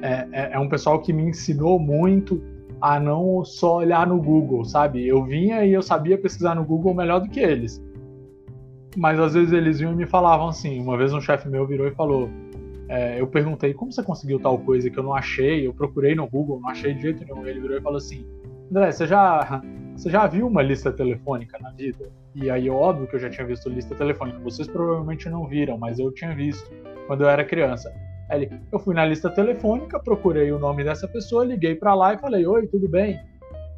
é, 0.00 0.28
é, 0.32 0.50
é 0.52 0.58
um 0.58 0.68
pessoal 0.68 1.02
que 1.02 1.12
me 1.12 1.24
ensinou 1.24 1.80
muito 1.80 2.40
a 2.80 3.00
não 3.00 3.44
só 3.44 3.76
olhar 3.76 4.06
no 4.06 4.20
Google, 4.20 4.64
sabe? 4.64 5.06
Eu 5.06 5.24
vinha 5.24 5.64
e 5.64 5.72
eu 5.72 5.82
sabia 5.82 6.18
pesquisar 6.18 6.54
no 6.54 6.64
Google 6.64 6.94
melhor 6.94 7.20
do 7.20 7.28
que 7.28 7.40
eles. 7.40 7.82
Mas 8.96 9.18
às 9.18 9.34
vezes 9.34 9.52
eles 9.52 9.78
vinham 9.78 9.92
e 9.92 9.96
me 9.96 10.06
falavam 10.06 10.48
assim. 10.48 10.80
Uma 10.80 10.96
vez 10.96 11.12
um 11.12 11.20
chefe 11.20 11.48
meu 11.48 11.66
virou 11.66 11.86
e 11.86 11.94
falou: 11.94 12.28
é, 12.88 13.20
eu 13.20 13.26
perguntei 13.26 13.74
como 13.74 13.92
você 13.92 14.02
conseguiu 14.02 14.40
tal 14.40 14.58
coisa 14.58 14.88
que 14.88 14.98
eu 14.98 15.02
não 15.02 15.14
achei, 15.14 15.66
eu 15.66 15.74
procurei 15.74 16.14
no 16.14 16.26
Google, 16.28 16.60
não 16.60 16.70
achei 16.70 16.94
de 16.94 17.02
jeito 17.02 17.24
nenhum. 17.24 17.46
Ele 17.46 17.60
virou 17.60 17.76
e 17.76 17.82
falou 17.82 17.98
assim: 17.98 18.26
André, 18.70 18.92
você 18.92 19.06
já, 19.06 19.62
você 19.96 20.10
já 20.10 20.26
viu 20.26 20.46
uma 20.46 20.62
lista 20.62 20.92
telefônica 20.92 21.58
na 21.60 21.70
vida? 21.70 22.10
E 22.34 22.50
aí, 22.50 22.70
óbvio 22.70 23.06
que 23.06 23.16
eu 23.16 23.20
já 23.20 23.28
tinha 23.28 23.46
visto 23.46 23.68
lista 23.68 23.94
telefônica. 23.94 24.38
Vocês 24.38 24.68
provavelmente 24.68 25.28
não 25.28 25.46
viram, 25.46 25.76
mas 25.76 25.98
eu 25.98 26.12
tinha 26.12 26.34
visto 26.34 26.70
quando 27.06 27.22
eu 27.22 27.28
era 27.28 27.44
criança. 27.44 27.92
Aí 28.28 28.42
ele, 28.42 28.60
eu 28.70 28.78
fui 28.78 28.94
na 28.94 29.04
lista 29.04 29.30
telefônica, 29.30 29.98
procurei 29.98 30.52
o 30.52 30.58
nome 30.58 30.84
dessa 30.84 31.08
pessoa, 31.08 31.44
liguei 31.44 31.74
para 31.74 31.94
lá 31.94 32.14
e 32.14 32.18
falei: 32.18 32.46
Oi, 32.46 32.66
tudo 32.66 32.88
bem? 32.88 33.18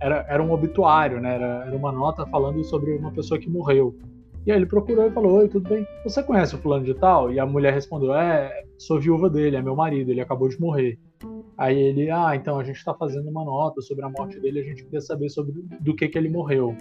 Era, 0.01 0.27
era 0.29 0.43
um 0.43 0.51
obituário, 0.51 1.21
né? 1.21 1.35
Era, 1.35 1.65
era 1.67 1.77
uma 1.77 1.93
nota 1.93 2.27
falando 2.27 2.63
sobre 2.65 2.97
uma 2.97 3.13
pessoa 3.13 3.39
que 3.39 3.49
morreu. 3.49 3.95
E 4.47 4.51
aí 4.51 4.59
ele 4.59 4.67
procurou 4.67 5.07
e 5.07 5.11
falou: 5.11 5.39
Oi, 5.39 5.49
tudo 5.49 5.69
bem? 5.69 5.87
Você 6.05 6.23
conhece 6.23 6.55
o 6.55 6.59
fulano 6.59 6.85
de 6.85 6.95
tal? 6.95 7.33
E 7.33 7.39
a 7.39 7.47
mulher 7.47 7.73
respondeu: 7.73 8.15
É, 8.15 8.65
sou 8.79 8.99
viúva 8.99 9.31
dele, 9.31 9.57
é 9.57 9.63
meu 9.63 9.77
marido, 9.77 10.11
ele 10.11 10.21
acabou 10.21 10.49
de 10.49 10.59
morrer. 10.61 10.99
Aí 11.57 11.79
ele: 11.79 12.11
Ah, 12.11 12.35
então 12.35 12.59
a 12.59 12.65
gente 12.65 12.77
está 12.77 12.95
fazendo 12.95 13.29
uma 13.29 13.45
nota 13.45 13.81
sobre 13.83 14.05
a 14.05 14.09
morte 14.09 14.41
dele, 14.41 14.61
a 14.61 14.65
gente 14.65 14.85
queria 14.85 15.01
saber 15.01 15.29
sobre 15.29 15.53
do 15.81 15.95
que 15.95 16.09
que 16.09 16.19
ele 16.19 16.29
morreu. 16.29 16.75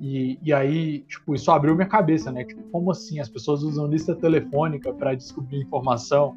E, 0.00 0.38
e 0.42 0.52
aí, 0.52 1.00
tipo, 1.00 1.34
isso 1.34 1.50
abriu 1.50 1.74
minha 1.74 1.88
cabeça, 1.88 2.30
né? 2.30 2.44
Tipo, 2.44 2.62
como 2.70 2.90
assim? 2.90 3.18
As 3.18 3.28
pessoas 3.28 3.62
usam 3.62 3.86
lista 3.88 4.14
telefônica 4.14 4.92
para 4.92 5.14
descobrir 5.14 5.58
informação. 5.58 6.36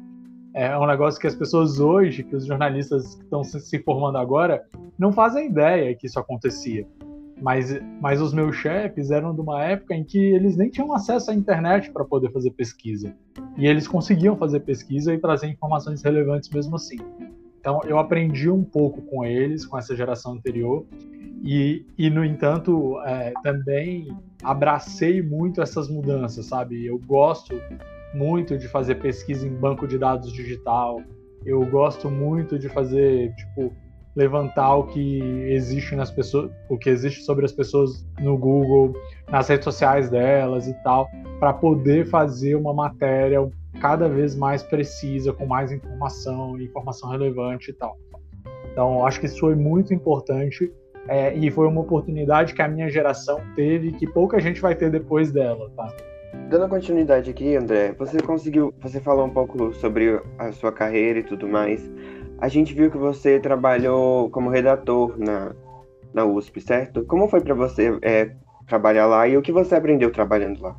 É 0.54 0.76
um 0.78 0.86
negócio 0.86 1.18
que 1.20 1.26
as 1.26 1.34
pessoas 1.34 1.80
hoje, 1.80 2.22
que 2.22 2.36
os 2.36 2.44
jornalistas 2.44 3.14
que 3.14 3.24
estão 3.24 3.42
se 3.42 3.78
formando 3.80 4.18
agora, 4.18 4.62
não 4.98 5.12
fazem 5.12 5.46
ideia 5.46 5.94
que 5.94 6.06
isso 6.06 6.18
acontecia. 6.18 6.86
Mas, 7.40 7.76
mas 8.00 8.20
os 8.20 8.32
meus 8.32 8.54
chefes 8.54 9.10
eram 9.10 9.34
de 9.34 9.40
uma 9.40 9.64
época 9.64 9.94
em 9.94 10.04
que 10.04 10.18
eles 10.18 10.56
nem 10.56 10.68
tinham 10.70 10.92
acesso 10.92 11.30
à 11.30 11.34
internet 11.34 11.90
para 11.90 12.04
poder 12.04 12.30
fazer 12.30 12.50
pesquisa. 12.50 13.14
E 13.56 13.66
eles 13.66 13.88
conseguiam 13.88 14.36
fazer 14.36 14.60
pesquisa 14.60 15.12
e 15.12 15.18
trazer 15.18 15.48
informações 15.48 16.02
relevantes 16.02 16.50
mesmo 16.50 16.76
assim. 16.76 16.98
Então 17.58 17.80
eu 17.84 17.98
aprendi 17.98 18.50
um 18.50 18.62
pouco 18.62 19.02
com 19.02 19.24
eles, 19.24 19.64
com 19.64 19.78
essa 19.78 19.96
geração 19.96 20.32
anterior, 20.32 20.84
e, 21.42 21.84
e 21.98 22.08
no 22.08 22.24
entanto, 22.24 23.00
é, 23.00 23.32
também 23.42 24.16
abracei 24.44 25.20
muito 25.20 25.60
essas 25.60 25.88
mudanças, 25.88 26.46
sabe? 26.46 26.86
Eu 26.86 26.98
gosto 26.98 27.60
muito 28.14 28.56
de 28.58 28.68
fazer 28.68 28.96
pesquisa 28.96 29.46
em 29.46 29.50
banco 29.50 29.86
de 29.86 29.98
dados 29.98 30.32
digital, 30.32 31.00
eu 31.44 31.64
gosto 31.66 32.10
muito 32.10 32.58
de 32.58 32.68
fazer, 32.68 33.34
tipo, 33.34 33.72
levantar 34.14 34.76
o 34.76 34.86
que 34.86 35.20
existe 35.48 35.96
nas 35.96 36.10
pessoas, 36.10 36.50
o 36.68 36.76
que 36.76 36.90
existe 36.90 37.22
sobre 37.22 37.44
as 37.44 37.52
pessoas 37.52 38.06
no 38.20 38.36
Google, 38.36 38.92
nas 39.30 39.48
redes 39.48 39.64
sociais 39.64 40.10
delas 40.10 40.68
e 40.68 40.74
tal, 40.82 41.08
para 41.40 41.52
poder 41.52 42.06
fazer 42.06 42.54
uma 42.54 42.74
matéria 42.74 43.48
cada 43.80 44.08
vez 44.08 44.36
mais 44.36 44.62
precisa, 44.62 45.32
com 45.32 45.46
mais 45.46 45.72
informação, 45.72 46.60
informação 46.60 47.10
relevante 47.10 47.70
e 47.70 47.74
tal. 47.74 47.96
Então, 48.70 49.04
acho 49.04 49.18
que 49.18 49.26
isso 49.26 49.40
foi 49.40 49.54
muito 49.54 49.92
importante 49.92 50.72
é, 51.08 51.34
e 51.34 51.50
foi 51.50 51.66
uma 51.66 51.80
oportunidade 51.80 52.54
que 52.54 52.62
a 52.62 52.68
minha 52.68 52.88
geração 52.88 53.40
teve 53.56 53.92
que 53.92 54.06
pouca 54.06 54.38
gente 54.40 54.60
vai 54.60 54.74
ter 54.74 54.90
depois 54.90 55.32
dela, 55.32 55.70
tá? 55.76 55.92
Dando 56.48 56.68
continuidade 56.68 57.30
aqui, 57.30 57.56
André, 57.56 57.92
você 57.92 58.20
conseguiu, 58.20 58.74
você 58.80 59.00
falou 59.00 59.26
um 59.26 59.30
pouco 59.30 59.72
sobre 59.74 60.20
a 60.38 60.52
sua 60.52 60.72
carreira 60.72 61.18
e 61.18 61.22
tudo 61.22 61.48
mais. 61.48 61.90
A 62.38 62.48
gente 62.48 62.74
viu 62.74 62.90
que 62.90 62.98
você 62.98 63.38
trabalhou 63.38 64.28
como 64.30 64.50
redator 64.50 65.18
na, 65.18 65.54
na 66.12 66.24
USP, 66.24 66.60
certo? 66.60 67.04
Como 67.04 67.28
foi 67.28 67.40
para 67.40 67.54
você 67.54 67.98
é, 68.02 68.34
trabalhar 68.66 69.06
lá 69.06 69.26
e 69.28 69.36
o 69.36 69.42
que 69.42 69.52
você 69.52 69.74
aprendeu 69.74 70.10
trabalhando 70.10 70.60
lá? 70.60 70.76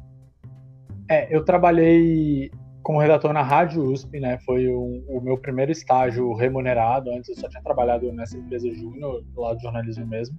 É, 1.10 1.36
eu 1.36 1.44
trabalhei 1.44 2.52
como 2.82 3.00
redator 3.00 3.32
na 3.32 3.42
Rádio 3.42 3.84
USP, 3.84 4.20
né? 4.20 4.38
Foi 4.40 4.68
o, 4.68 5.04
o, 5.08 5.22
meu 5.22 5.38
primeiro 5.38 5.72
estágio 5.72 6.34
remunerado. 6.34 7.10
Antes 7.12 7.30
eu 7.30 7.36
só 7.36 7.48
tinha 7.48 7.64
trabalhado 7.64 8.12
nessa 8.12 8.38
empresa 8.38 8.70
júnior, 8.70 9.24
do 9.34 9.42
lado 9.42 9.56
do 9.56 9.62
jornalismo 9.62 10.06
mesmo. 10.06 10.38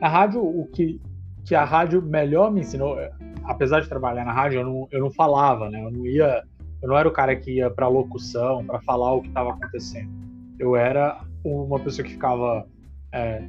Na 0.00 0.08
rádio, 0.08 0.42
o 0.42 0.66
que, 0.68 1.00
que 1.44 1.54
a 1.54 1.64
rádio 1.64 2.00
melhor 2.02 2.50
me 2.50 2.60
ensinou, 2.60 2.96
apesar 3.44 3.80
de 3.80 3.88
trabalhar 3.88 4.24
na 4.24 4.32
rádio, 4.32 4.60
eu 4.60 4.64
não, 4.64 4.88
eu 4.90 5.00
não 5.00 5.10
falava, 5.10 5.68
né? 5.70 5.84
Eu 5.84 5.90
não 5.90 6.06
ia, 6.06 6.42
eu 6.82 6.88
não 6.88 6.96
era 6.96 7.08
o 7.08 7.12
cara 7.12 7.36
que 7.36 7.56
ia 7.56 7.70
para 7.70 7.88
locução, 7.88 8.64
para 8.64 8.80
falar 8.80 9.12
o 9.12 9.22
que 9.22 9.28
estava 9.28 9.50
acontecendo 9.50 10.24
eu 10.58 10.76
era 10.76 11.20
uma 11.44 11.78
pessoa 11.78 12.04
que 12.04 12.12
ficava 12.12 12.66
é, 13.12 13.48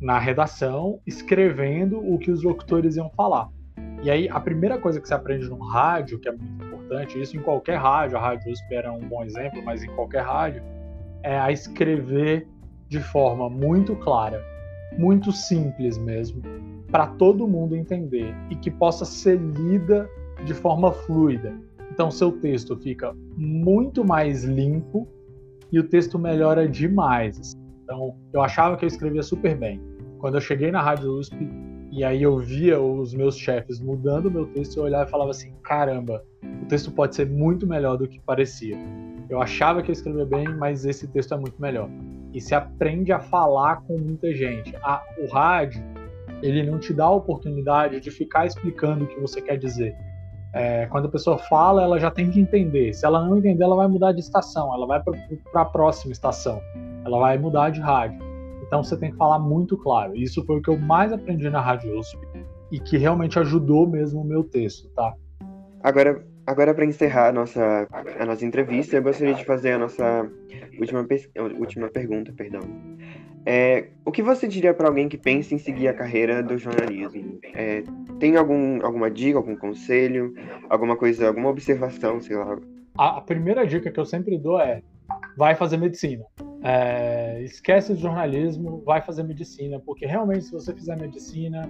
na 0.00 0.18
redação 0.18 1.00
escrevendo 1.06 1.98
o 1.98 2.18
que 2.18 2.30
os 2.30 2.42
locutores 2.42 2.96
iam 2.96 3.10
falar. 3.10 3.48
E 4.02 4.10
aí, 4.10 4.28
a 4.28 4.38
primeira 4.38 4.78
coisa 4.78 5.00
que 5.00 5.08
você 5.08 5.14
aprende 5.14 5.48
no 5.48 5.58
rádio, 5.58 6.18
que 6.18 6.28
é 6.28 6.32
muito 6.32 6.64
importante, 6.64 7.20
isso 7.20 7.36
em 7.36 7.40
qualquer 7.40 7.76
rádio, 7.76 8.18
a 8.18 8.20
Rádio 8.20 8.52
USP 8.52 8.74
era 8.74 8.92
um 8.92 9.00
bom 9.00 9.24
exemplo, 9.24 9.62
mas 9.64 9.82
em 9.82 9.88
qualquer 9.94 10.22
rádio, 10.22 10.62
é 11.22 11.38
a 11.38 11.50
escrever 11.50 12.46
de 12.88 13.00
forma 13.00 13.48
muito 13.48 13.96
clara, 13.96 14.44
muito 14.98 15.32
simples 15.32 15.98
mesmo, 15.98 16.42
para 16.90 17.06
todo 17.06 17.46
mundo 17.46 17.74
entender 17.74 18.34
e 18.50 18.56
que 18.56 18.70
possa 18.70 19.04
ser 19.04 19.38
lida 19.38 20.08
de 20.44 20.54
forma 20.54 20.92
fluida. 20.92 21.54
Então, 21.90 22.10
seu 22.10 22.32
texto 22.32 22.76
fica 22.76 23.14
muito 23.36 24.04
mais 24.04 24.44
limpo 24.44 25.06
e 25.70 25.78
o 25.78 25.84
texto 25.84 26.18
melhora 26.18 26.68
demais. 26.68 27.56
Então, 27.82 28.16
eu 28.32 28.40
achava 28.40 28.76
que 28.76 28.84
eu 28.84 28.88
escrevia 28.88 29.22
super 29.22 29.56
bem. 29.56 29.80
Quando 30.18 30.36
eu 30.36 30.40
cheguei 30.40 30.70
na 30.70 30.80
Rádio 30.80 31.12
USP 31.18 31.36
e 31.92 32.02
aí 32.02 32.22
eu 32.22 32.38
via 32.38 32.80
os 32.80 33.14
meus 33.14 33.36
chefes 33.36 33.78
mudando 33.78 34.30
meu 34.30 34.46
texto, 34.46 34.78
eu 34.78 34.84
olhava 34.84 35.06
e 35.06 35.10
falava 35.10 35.30
assim: 35.30 35.52
caramba, 35.62 36.24
o 36.62 36.66
texto 36.66 36.90
pode 36.90 37.14
ser 37.14 37.28
muito 37.28 37.66
melhor 37.66 37.96
do 37.96 38.08
que 38.08 38.18
parecia. 38.20 38.76
Eu 39.28 39.40
achava 39.40 39.82
que 39.82 39.90
eu 39.90 39.92
escrevia 39.92 40.24
bem, 40.24 40.48
mas 40.56 40.84
esse 40.84 41.06
texto 41.06 41.34
é 41.34 41.36
muito 41.36 41.60
melhor. 41.60 41.88
E 42.34 42.40
se 42.40 42.54
aprende 42.54 43.12
a 43.12 43.20
falar 43.20 43.82
com 43.82 43.96
muita 43.96 44.34
gente. 44.34 44.76
Ah, 44.82 45.02
o 45.18 45.32
rádio, 45.32 45.82
ele 46.42 46.68
não 46.68 46.78
te 46.78 46.92
dá 46.92 47.04
a 47.04 47.10
oportunidade 47.10 48.00
de 48.00 48.10
ficar 48.10 48.44
explicando 48.44 49.04
o 49.04 49.06
que 49.06 49.20
você 49.20 49.40
quer 49.40 49.56
dizer. 49.56 49.96
É, 50.52 50.86
quando 50.86 51.06
a 51.06 51.10
pessoa 51.10 51.38
fala, 51.38 51.82
ela 51.82 51.98
já 51.98 52.10
tem 52.10 52.30
que 52.30 52.40
entender. 52.40 52.92
Se 52.92 53.06
ela 53.06 53.24
não 53.24 53.38
entender, 53.38 53.62
ela 53.64 53.76
vai 53.76 53.88
mudar 53.88 54.12
de 54.12 54.20
estação, 54.20 54.74
ela 54.74 54.86
vai 54.86 55.02
para 55.02 55.62
a 55.62 55.64
próxima 55.64 56.12
estação, 56.12 56.60
ela 57.04 57.18
vai 57.18 57.38
mudar 57.38 57.70
de 57.70 57.80
rádio. 57.80 58.20
Então 58.66 58.82
você 58.82 58.96
tem 58.96 59.10
que 59.10 59.16
falar 59.16 59.38
muito 59.38 59.76
claro. 59.76 60.16
Isso 60.16 60.44
foi 60.44 60.58
o 60.58 60.62
que 60.62 60.70
eu 60.70 60.78
mais 60.78 61.12
aprendi 61.12 61.48
na 61.48 61.60
Rádio 61.60 61.98
USP 61.98 62.18
e 62.72 62.80
que 62.80 62.96
realmente 62.96 63.38
ajudou 63.38 63.86
mesmo 63.86 64.20
o 64.20 64.24
meu 64.24 64.42
texto, 64.42 64.88
tá? 64.90 65.14
Agora, 65.82 66.24
Agora, 66.46 66.74
para 66.74 66.84
encerrar 66.84 67.28
a 67.28 67.32
nossa, 67.32 67.88
a 68.18 68.26
nossa 68.26 68.44
entrevista, 68.44 68.96
eu 68.96 69.02
gostaria 69.02 69.34
de 69.34 69.44
fazer 69.44 69.72
a 69.72 69.78
nossa 69.78 70.30
última, 70.78 71.06
última 71.58 71.88
pergunta. 71.88 72.32
Perdão. 72.32 72.60
É, 73.46 73.88
o 74.04 74.10
que 74.10 74.22
você 74.22 74.48
diria 74.48 74.72
para 74.72 74.88
alguém 74.88 75.08
que 75.08 75.18
pensa 75.18 75.54
em 75.54 75.58
seguir 75.58 75.88
a 75.88 75.94
carreira 75.94 76.42
do 76.42 76.56
jornalismo? 76.56 77.38
É, 77.54 77.82
tem 78.18 78.36
algum, 78.36 78.84
alguma 78.84 79.10
dica, 79.10 79.38
algum 79.38 79.56
conselho, 79.56 80.34
alguma 80.68 80.96
coisa, 80.96 81.28
alguma 81.28 81.50
observação, 81.50 82.20
sei 82.20 82.36
lá? 82.36 82.58
A, 82.96 83.20
primeira 83.20 83.66
dica 83.66 83.90
que 83.90 84.00
eu 84.00 84.06
sempre 84.06 84.38
dou 84.38 84.60
é: 84.60 84.82
vai 85.36 85.54
fazer 85.54 85.76
medicina. 85.76 86.24
É, 86.62 87.42
esquece 87.42 87.92
o 87.92 87.96
jornalismo, 87.96 88.82
vai 88.84 89.02
fazer 89.02 89.22
medicina, 89.24 89.78
porque 89.84 90.06
realmente 90.06 90.44
se 90.44 90.52
você 90.52 90.74
fizer 90.74 90.96
medicina, 90.98 91.62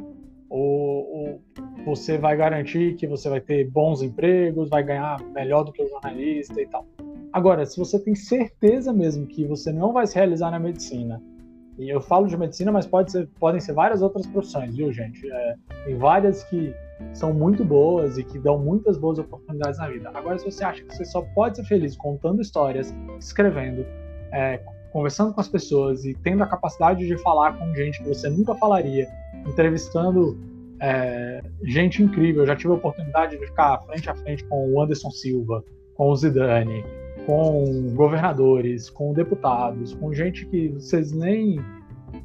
ou, 0.49 1.07
ou, 1.13 1.41
você 1.85 2.17
vai 2.19 2.37
garantir 2.37 2.95
que 2.95 3.07
você 3.07 3.29
vai 3.29 3.41
ter 3.41 3.69
bons 3.71 4.03
empregos, 4.03 4.69
vai 4.69 4.83
ganhar 4.83 5.21
melhor 5.35 5.65
do 5.65 5.73
que 5.73 5.83
o 5.83 5.89
jornalista 5.89 6.61
e 6.61 6.67
tal. 6.67 6.87
Agora, 7.33 7.67
se 7.67 7.77
você 7.79 7.99
tem 7.99 8.15
certeza 8.15 8.93
mesmo 8.93 9.27
que 9.27 9.45
você 9.45 9.73
não 9.73 9.93
vai 9.93 10.07
se 10.07 10.15
realizar 10.15 10.51
na 10.51 10.59
medicina, 10.59 11.21
e 11.79 11.89
eu 11.89 12.01
falo 12.01 12.29
de 12.29 12.37
medicina, 12.37 12.71
mas 12.71 12.87
pode 12.87 13.11
ser, 13.11 13.29
podem 13.41 13.61
ser 13.61 13.73
várias 13.73 14.01
outras 14.01 14.27
profissões, 14.27 14.77
viu, 14.77 14.93
gente? 14.93 15.29
É, 15.29 15.55
tem 15.85 15.97
várias 15.97 16.45
que 16.45 16.73
são 17.13 17.33
muito 17.33 17.65
boas 17.65 18.17
e 18.17 18.23
que 18.23 18.39
dão 18.39 18.59
muitas 18.59 18.97
boas 18.97 19.19
oportunidades 19.19 19.79
na 19.79 19.89
vida. 19.89 20.11
Agora, 20.15 20.39
se 20.39 20.45
você 20.45 20.65
acha 20.65 20.85
que 20.85 20.95
você 20.95 21.05
só 21.05 21.23
pode 21.35 21.57
ser 21.57 21.65
feliz 21.65 21.97
contando 21.97 22.41
histórias, 22.41 22.95
escrevendo, 23.19 23.85
é, 24.33 24.61
conversando 24.93 25.35
com 25.35 25.41
as 25.41 25.49
pessoas 25.49 26.05
e 26.05 26.15
tendo 26.15 26.45
a 26.45 26.47
capacidade 26.47 27.05
de 27.05 27.19
falar 27.19 27.59
com 27.59 27.75
gente 27.75 28.01
que 28.01 28.09
você 28.09 28.31
nunca 28.31 28.55
falaria, 28.55 29.09
entrevistando 29.47 30.37
é, 30.81 31.43
gente 31.63 32.03
incrível. 32.03 32.43
Eu 32.43 32.47
já 32.47 32.57
tive 32.57 32.73
a 32.73 32.77
oportunidade 32.77 33.39
de 33.39 33.47
ficar 33.47 33.79
frente 33.87 34.11
a 34.11 34.15
frente 34.15 34.45
com 34.45 34.73
o 34.73 34.83
Anderson 34.83 35.11
Silva, 35.11 35.65
com 35.95 36.11
o 36.11 36.17
Zidane, 36.17 36.85
com 37.27 37.93
governadores, 37.95 38.91
com 38.91 39.13
deputados, 39.13 39.95
com 39.95 40.13
gente 40.13 40.47
que 40.47 40.69
vocês 40.69 41.13
nem 41.13 41.61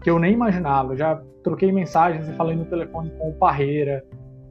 que 0.03 0.09
eu 0.09 0.19
nem 0.19 0.33
imaginava. 0.33 0.95
Já 0.95 1.21
troquei 1.43 1.71
mensagens 1.71 2.27
e 2.27 2.33
falei 2.33 2.55
no 2.55 2.65
telefone 2.65 3.11
com 3.17 3.29
o 3.29 3.33
Parreira, 3.33 4.05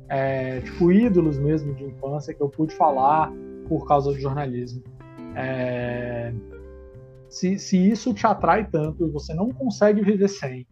é, 0.08 0.60
tipo 0.60 0.90
ídolos 0.90 1.38
mesmo 1.38 1.74
de 1.74 1.84
infância 1.84 2.32
que 2.34 2.40
eu 2.40 2.48
pude 2.48 2.74
falar 2.74 3.32
por 3.68 3.86
causa 3.86 4.10
do 4.10 4.18
jornalismo. 4.18 4.82
É, 5.36 6.32
se, 7.28 7.58
se 7.58 7.90
isso 7.90 8.14
te 8.14 8.26
atrai 8.26 8.66
tanto 8.66 9.06
e 9.06 9.10
você 9.10 9.34
não 9.34 9.50
consegue 9.50 10.02
viver 10.02 10.28
sem, 10.28 10.66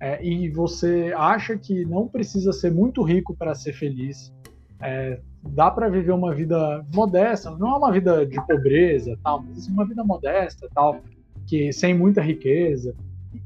é, 0.00 0.24
e 0.24 0.48
você 0.48 1.12
acha 1.16 1.56
que 1.58 1.84
não 1.84 2.08
precisa 2.08 2.52
ser 2.52 2.72
muito 2.72 3.02
rico 3.02 3.36
para 3.36 3.54
ser 3.54 3.74
feliz, 3.74 4.32
é, 4.80 5.20
dá 5.42 5.70
para 5.70 5.88
viver 5.88 6.12
uma 6.12 6.34
vida 6.34 6.84
modesta, 6.94 7.50
não 7.50 7.74
é 7.74 7.76
uma 7.76 7.92
vida 7.92 8.26
de 8.26 8.40
pobreza, 8.46 9.18
tal, 9.22 9.42
mas 9.42 9.66
uma 9.68 9.86
vida 9.86 10.02
modesta, 10.02 10.68
tal, 10.74 11.00
que 11.46 11.72
sem 11.72 11.94
muita 11.94 12.22
riqueza. 12.22 12.94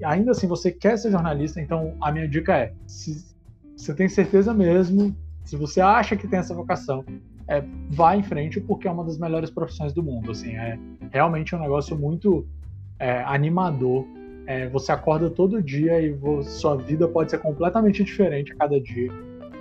Ainda 0.04 0.30
assim, 0.30 0.46
você 0.46 0.70
quer 0.70 0.96
ser 0.96 1.10
jornalista, 1.10 1.60
então 1.60 1.94
a 2.00 2.12
minha 2.12 2.28
dica 2.28 2.56
é: 2.56 2.72
se 2.86 3.34
você 3.76 3.92
tem 3.92 4.08
certeza 4.08 4.54
mesmo, 4.54 5.14
se 5.44 5.56
você 5.56 5.80
acha 5.80 6.16
que 6.16 6.26
tem 6.26 6.38
essa 6.38 6.54
vocação, 6.54 7.04
é, 7.48 7.62
vá 7.90 8.16
em 8.16 8.22
frente 8.22 8.60
porque 8.60 8.88
é 8.88 8.90
uma 8.90 9.04
das 9.04 9.18
melhores 9.18 9.50
profissões 9.50 9.92
do 9.92 10.02
mundo. 10.02 10.30
Assim, 10.30 10.52
é 10.56 10.78
realmente 11.10 11.54
um 11.54 11.58
negócio 11.58 11.96
muito 11.96 12.46
é, 12.98 13.22
animador. 13.24 14.06
É, 14.46 14.68
você 14.68 14.92
acorda 14.92 15.30
todo 15.30 15.62
dia 15.62 16.00
e 16.00 16.16
sua 16.44 16.76
vida 16.76 17.08
pode 17.08 17.30
ser 17.30 17.38
completamente 17.38 18.04
diferente 18.04 18.52
a 18.52 18.56
cada 18.56 18.80
dia. 18.80 19.10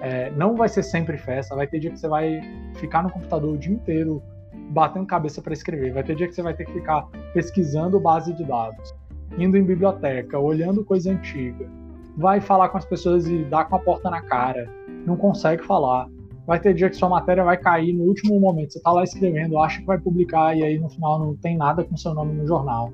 É, 0.02 0.32
não 0.32 0.56
vai 0.56 0.68
ser 0.68 0.84
sempre 0.84 1.18
festa, 1.18 1.56
vai 1.56 1.66
ter 1.66 1.80
dia 1.80 1.90
que 1.90 2.00
você 2.00 2.08
vai 2.08 2.42
ficar 2.76 3.04
no 3.04 3.10
computador 3.10 3.54
o 3.54 3.58
dia 3.58 3.74
inteiro 3.74 4.22
batendo 4.70 5.06
cabeça 5.06 5.42
para 5.42 5.54
escrever, 5.54 5.94
vai 5.94 6.04
ter 6.04 6.16
dia 6.16 6.28
que 6.28 6.36
você 6.36 6.42
vai 6.42 6.54
ter 6.54 6.66
que 6.66 6.74
ficar 6.74 7.08
pesquisando 7.34 8.00
base 8.00 8.34
de 8.34 8.44
dados, 8.44 8.94
indo 9.38 9.56
em 9.56 9.64
biblioteca, 9.64 10.38
olhando 10.38 10.84
coisa 10.84 11.12
antiga, 11.12 11.70
vai 12.18 12.42
falar 12.42 12.70
com 12.70 12.78
as 12.78 12.86
pessoas 12.86 13.28
e 13.28 13.44
dar 13.46 13.66
com 13.66 13.76
a 13.76 13.80
porta 13.80 14.10
na 14.10 14.22
cara, 14.22 14.70
não 15.06 15.16
consegue 15.16 15.64
falar, 15.64 16.08
vai 16.46 16.60
ter 16.60 16.74
dia 16.74 16.90
que 16.90 16.96
sua 16.96 17.10
matéria 17.10 17.44
vai 17.44 17.58
cair 17.58 17.94
no 17.94 18.04
último 18.04 18.40
momento. 18.40 18.74
Você 18.74 18.80
está 18.80 18.92
lá 18.92 19.04
escrevendo, 19.04 19.60
acha 19.60 19.80
que 19.80 19.86
vai 19.86 19.98
publicar 19.98 20.56
e 20.56 20.64
aí 20.64 20.78
no 20.78 20.90
final 20.90 21.20
não 21.20 21.36
tem 21.36 21.58
nada 21.58 21.84
com 21.84 21.96
seu 21.96 22.14
nome 22.14 22.34
no 22.34 22.46
jornal. 22.46 22.92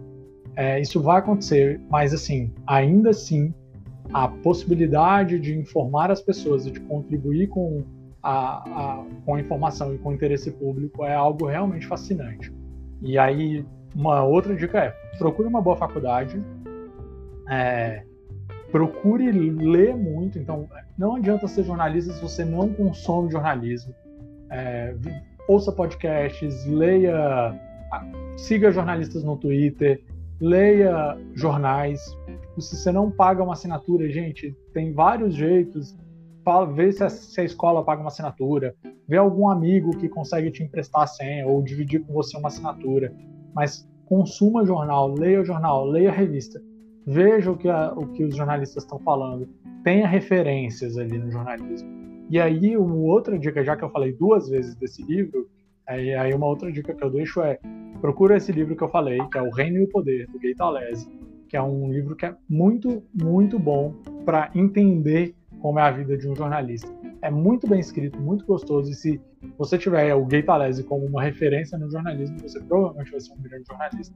É, 0.60 0.78
isso 0.78 1.02
vai 1.02 1.20
acontecer, 1.20 1.80
mas 1.90 2.14
assim, 2.14 2.54
ainda 2.68 3.12
assim, 3.12 3.54
a 4.14 4.28
possibilidade 4.28 5.40
de 5.40 5.58
informar 5.58 6.12
as 6.12 6.22
pessoas 6.22 6.66
e 6.66 6.72
de 6.72 6.82
contribuir 6.82 7.48
com 7.48 7.86
a, 8.22 8.58
a, 8.58 9.06
com 9.26 9.36
a 9.36 9.40
informação 9.40 9.96
e 9.96 9.98
com 9.98 10.10
o 10.10 10.14
interesse 10.14 10.52
público 10.52 11.06
é 11.06 11.16
algo 11.16 11.46
realmente 11.46 11.88
fascinante. 11.88 12.54
E 13.02 13.18
aí, 13.18 13.66
uma 13.96 14.26
outra 14.26 14.54
dica 14.54 14.80
é: 14.80 14.90
procure 15.18 15.48
uma 15.48 15.62
boa 15.62 15.78
faculdade, 15.78 16.44
é, 17.50 18.04
procure 18.70 19.32
ler 19.32 19.96
muito. 19.96 20.38
Então, 20.38 20.68
não 20.98 21.16
adianta 21.16 21.48
ser 21.48 21.64
jornalista 21.64 22.12
se 22.12 22.22
você 22.22 22.44
não 22.44 22.68
consome 22.74 23.32
jornalismo. 23.32 23.96
É, 24.52 24.94
ouça 25.48 25.72
podcasts, 25.72 26.66
leia, 26.66 27.58
siga 28.36 28.74
jornalistas 28.74 29.24
no 29.24 29.38
Twitter, 29.38 30.04
leia 30.40 31.18
jornais. 31.34 32.02
Se 32.58 32.76
você 32.76 32.92
não 32.92 33.10
paga 33.10 33.44
uma 33.44 33.54
assinatura, 33.54 34.10
gente, 34.10 34.56
tem 34.74 34.94
vários 34.94 35.36
jeitos. 35.36 35.98
Vê 36.74 36.92
se 36.92 37.04
a, 37.04 37.10
se 37.10 37.40
a 37.40 37.44
escola 37.44 37.84
paga 37.84 38.02
uma 38.02 38.08
assinatura, 38.08 38.76
vê 39.08 39.18
algum 39.18 39.48
amigo 39.50 39.92
que 39.92 40.10
consegue 40.10 40.50
te 40.50 40.64
emprestar 40.64 41.04
a 41.04 41.08
senha 41.08 41.48
ou 41.48 41.62
dividir 41.62 42.02
com 42.02 42.14
você 42.14 42.38
uma 42.38 42.48
assinatura. 42.48 43.14
Mas 43.54 43.88
consuma 44.06 44.66
jornal, 44.66 45.14
leia 45.14 45.42
o 45.42 45.46
jornal, 45.46 45.86
leia 45.86 46.10
a 46.10 46.14
revista 46.14 46.60
veja 47.06 47.52
o 47.52 47.58
que, 47.58 47.68
a, 47.68 47.92
o 47.94 48.08
que 48.14 48.24
os 48.24 48.36
jornalistas 48.36 48.84
estão 48.84 49.00
falando, 49.00 49.50
tenha 49.84 50.08
referências 50.08 50.96
ali 50.96 51.18
no 51.18 51.32
jornalismo. 51.32 51.90
E 52.30 52.40
aí, 52.40 52.78
uma 52.78 52.96
outra 52.96 53.38
dica, 53.40 53.64
já 53.64 53.76
que 53.76 53.84
eu 53.84 53.90
falei 53.90 54.14
duas 54.14 54.48
vezes 54.48 54.76
desse 54.76 55.02
livro, 55.02 55.50
aí, 55.88 56.14
aí 56.14 56.34
uma 56.34 56.46
outra 56.46 56.72
dica 56.72 56.94
que 56.94 57.04
eu 57.04 57.10
deixo 57.10 57.42
é 57.42 57.60
procura 58.00 58.38
esse 58.38 58.52
livro 58.52 58.76
que 58.76 58.84
eu 58.84 58.90
falei, 58.90 59.20
que 59.32 59.38
é 59.38 59.42
O 59.42 59.50
Reino 59.50 59.78
e 59.78 59.84
o 59.84 59.88
Poder, 59.88 60.28
do 60.28 60.40
Gay 60.40 60.56
Talese, 60.56 61.08
que 61.48 61.58
é 61.58 61.62
um 61.62 61.92
livro 61.92 62.16
que 62.16 62.26
é 62.26 62.36
muito, 62.48 63.04
muito 63.14 63.58
bom 63.58 63.94
para 64.26 64.52
entender 64.54 65.36
como 65.62 65.80
é 65.80 65.84
a 65.84 65.92
vida 65.92 66.18
de 66.18 66.28
um 66.28 66.36
jornalista. 66.36 66.90
É 67.22 67.30
muito 67.30 67.68
bem 67.68 67.80
escrito, 67.80 68.20
muito 68.20 68.46
gostoso, 68.46 68.90
e 68.90 68.94
se 68.94 69.22
você 69.58 69.78
tiver 69.78 70.14
o 70.16 70.26
Gay 70.26 70.44
Talese 70.44 70.84
como 70.84 71.06
uma 71.06 71.24
referência 71.24 71.78
no 71.78 71.90
jornalismo, 71.90 72.38
você 72.40 72.60
provavelmente 72.62 73.12
vai 73.12 73.20
ser 73.20 73.34
um 73.34 73.42
grande 73.42 73.66
jornalista. 73.68 74.16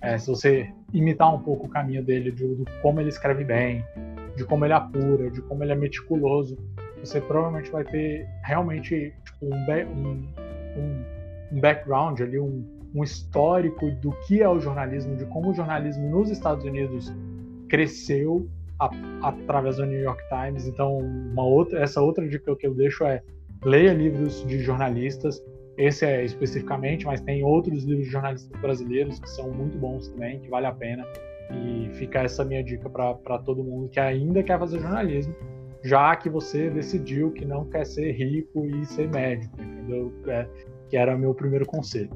É, 0.00 0.18
se 0.18 0.26
você 0.28 0.72
imitar 0.92 1.34
um 1.34 1.38
pouco 1.38 1.66
o 1.66 1.68
caminho 1.68 2.02
dele, 2.02 2.30
de, 2.30 2.56
de, 2.56 2.64
como 2.82 3.00
ele 3.00 3.08
escreve 3.08 3.44
bem, 3.44 3.84
de 4.36 4.44
como 4.44 4.64
ele 4.64 4.72
apura, 4.72 5.30
de 5.30 5.40
como 5.42 5.62
ele 5.62 5.72
é 5.72 5.76
meticuloso, 5.76 6.58
você 7.00 7.20
provavelmente 7.20 7.70
vai 7.70 7.84
ter 7.84 8.26
realmente 8.44 9.14
tipo, 9.24 9.46
um, 9.46 10.28
um, 10.76 11.04
um, 11.52 11.60
background 11.60 12.20
ali, 12.20 12.38
um, 12.38 12.64
um 12.94 13.02
histórico 13.02 13.90
do 13.90 14.12
que 14.26 14.42
é 14.42 14.48
o 14.48 14.60
jornalismo, 14.60 15.16
de 15.16 15.24
como 15.26 15.50
o 15.50 15.54
jornalismo 15.54 16.08
nos 16.10 16.30
Estados 16.30 16.64
Unidos 16.64 17.12
cresceu 17.68 18.48
a, 18.78 18.90
através 19.22 19.76
do 19.76 19.86
New 19.86 20.00
York 20.00 20.22
Times. 20.28 20.66
Então, 20.66 20.98
uma 20.98 21.44
outra, 21.44 21.80
essa 21.80 22.00
outra 22.00 22.28
dica 22.28 22.54
que 22.54 22.66
eu 22.66 22.74
deixo 22.74 23.04
é 23.04 23.22
leia 23.64 23.92
livros 23.92 24.44
de 24.46 24.58
jornalistas. 24.58 25.42
Esse 25.78 26.04
é 26.04 26.22
especificamente, 26.22 27.06
mas 27.06 27.20
tem 27.22 27.42
outros 27.42 27.84
livros 27.84 28.06
de 28.06 28.12
jornalistas 28.12 28.60
brasileiros 28.60 29.18
que 29.18 29.30
são 29.30 29.50
muito 29.50 29.78
bons 29.78 30.08
também, 30.08 30.40
que 30.40 30.48
vale 30.50 30.66
a 30.66 30.72
pena. 30.72 31.06
E 31.50 31.88
fica 31.94 32.20
essa 32.20 32.44
minha 32.44 32.62
dica 32.62 32.88
para 32.90 33.38
todo 33.38 33.64
mundo 33.64 33.88
que 33.88 34.00
ainda 34.00 34.42
quer 34.42 34.58
fazer 34.58 34.80
jornalismo, 34.80 35.34
já 35.82 36.14
que 36.16 36.28
você 36.28 36.70
decidiu 36.70 37.30
que 37.30 37.44
não 37.44 37.64
quer 37.64 37.84
ser 37.84 38.12
rico 38.12 38.66
e 38.66 38.84
ser 38.86 39.08
médico, 39.08 39.60
entendeu? 39.60 40.12
É, 40.28 40.46
que 40.88 40.96
era 40.96 41.16
o 41.16 41.18
meu 41.18 41.34
primeiro 41.34 41.66
conselho. 41.66 42.10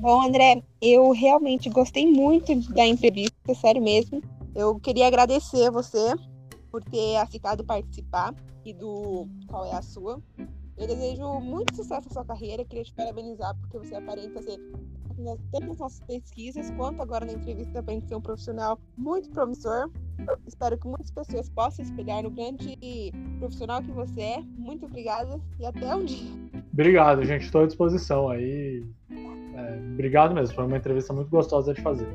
Bom, 0.00 0.22
André, 0.22 0.62
eu 0.80 1.10
realmente 1.10 1.68
gostei 1.68 2.06
muito 2.06 2.54
da 2.72 2.86
entrevista, 2.86 3.52
sério 3.52 3.82
mesmo. 3.82 4.22
Eu 4.54 4.78
queria 4.78 5.08
agradecer 5.08 5.72
você 5.72 6.14
por 6.70 6.84
ter 6.84 7.16
aceitado 7.16 7.64
participar 7.64 8.32
e 8.64 8.72
do 8.72 9.26
Qual 9.48 9.64
é 9.64 9.72
a 9.72 9.82
Sua. 9.82 10.22
Eu 10.76 10.86
desejo 10.86 11.40
muito 11.40 11.74
sucesso 11.74 12.06
na 12.06 12.12
sua 12.12 12.24
carreira, 12.24 12.64
queria 12.64 12.84
te 12.84 12.94
parabenizar 12.94 13.56
porque 13.58 13.76
você 13.76 13.96
aparenta 13.96 14.40
ser 14.40 14.60
nas 15.22 15.78
nossas 15.78 16.00
pesquisas 16.00 16.70
quanto 16.72 17.02
agora 17.02 17.24
na 17.24 17.32
entrevista 17.32 17.82
para 17.82 18.00
ser 18.00 18.14
um 18.14 18.20
profissional 18.20 18.78
muito 18.96 19.30
promissor. 19.30 19.90
Espero 20.46 20.76
que 20.76 20.86
muitas 20.86 21.10
pessoas 21.10 21.48
possam 21.48 21.84
espelhar 21.84 22.22
no 22.22 22.30
grande 22.30 22.76
profissional 23.38 23.82
que 23.82 23.90
você 23.92 24.20
é. 24.20 24.42
Muito 24.56 24.86
obrigada 24.86 25.40
e 25.58 25.66
até 25.66 25.94
um 25.94 26.04
dia. 26.04 26.30
Obrigado, 26.72 27.24
gente. 27.24 27.44
Estou 27.44 27.62
à 27.62 27.66
disposição 27.66 28.28
aí. 28.28 28.84
É, 29.10 29.92
obrigado 29.92 30.34
mesmo. 30.34 30.54
Foi 30.54 30.64
uma 30.64 30.76
entrevista 30.76 31.12
muito 31.12 31.28
gostosa 31.28 31.74
de 31.74 31.82
fazer. 31.82 32.08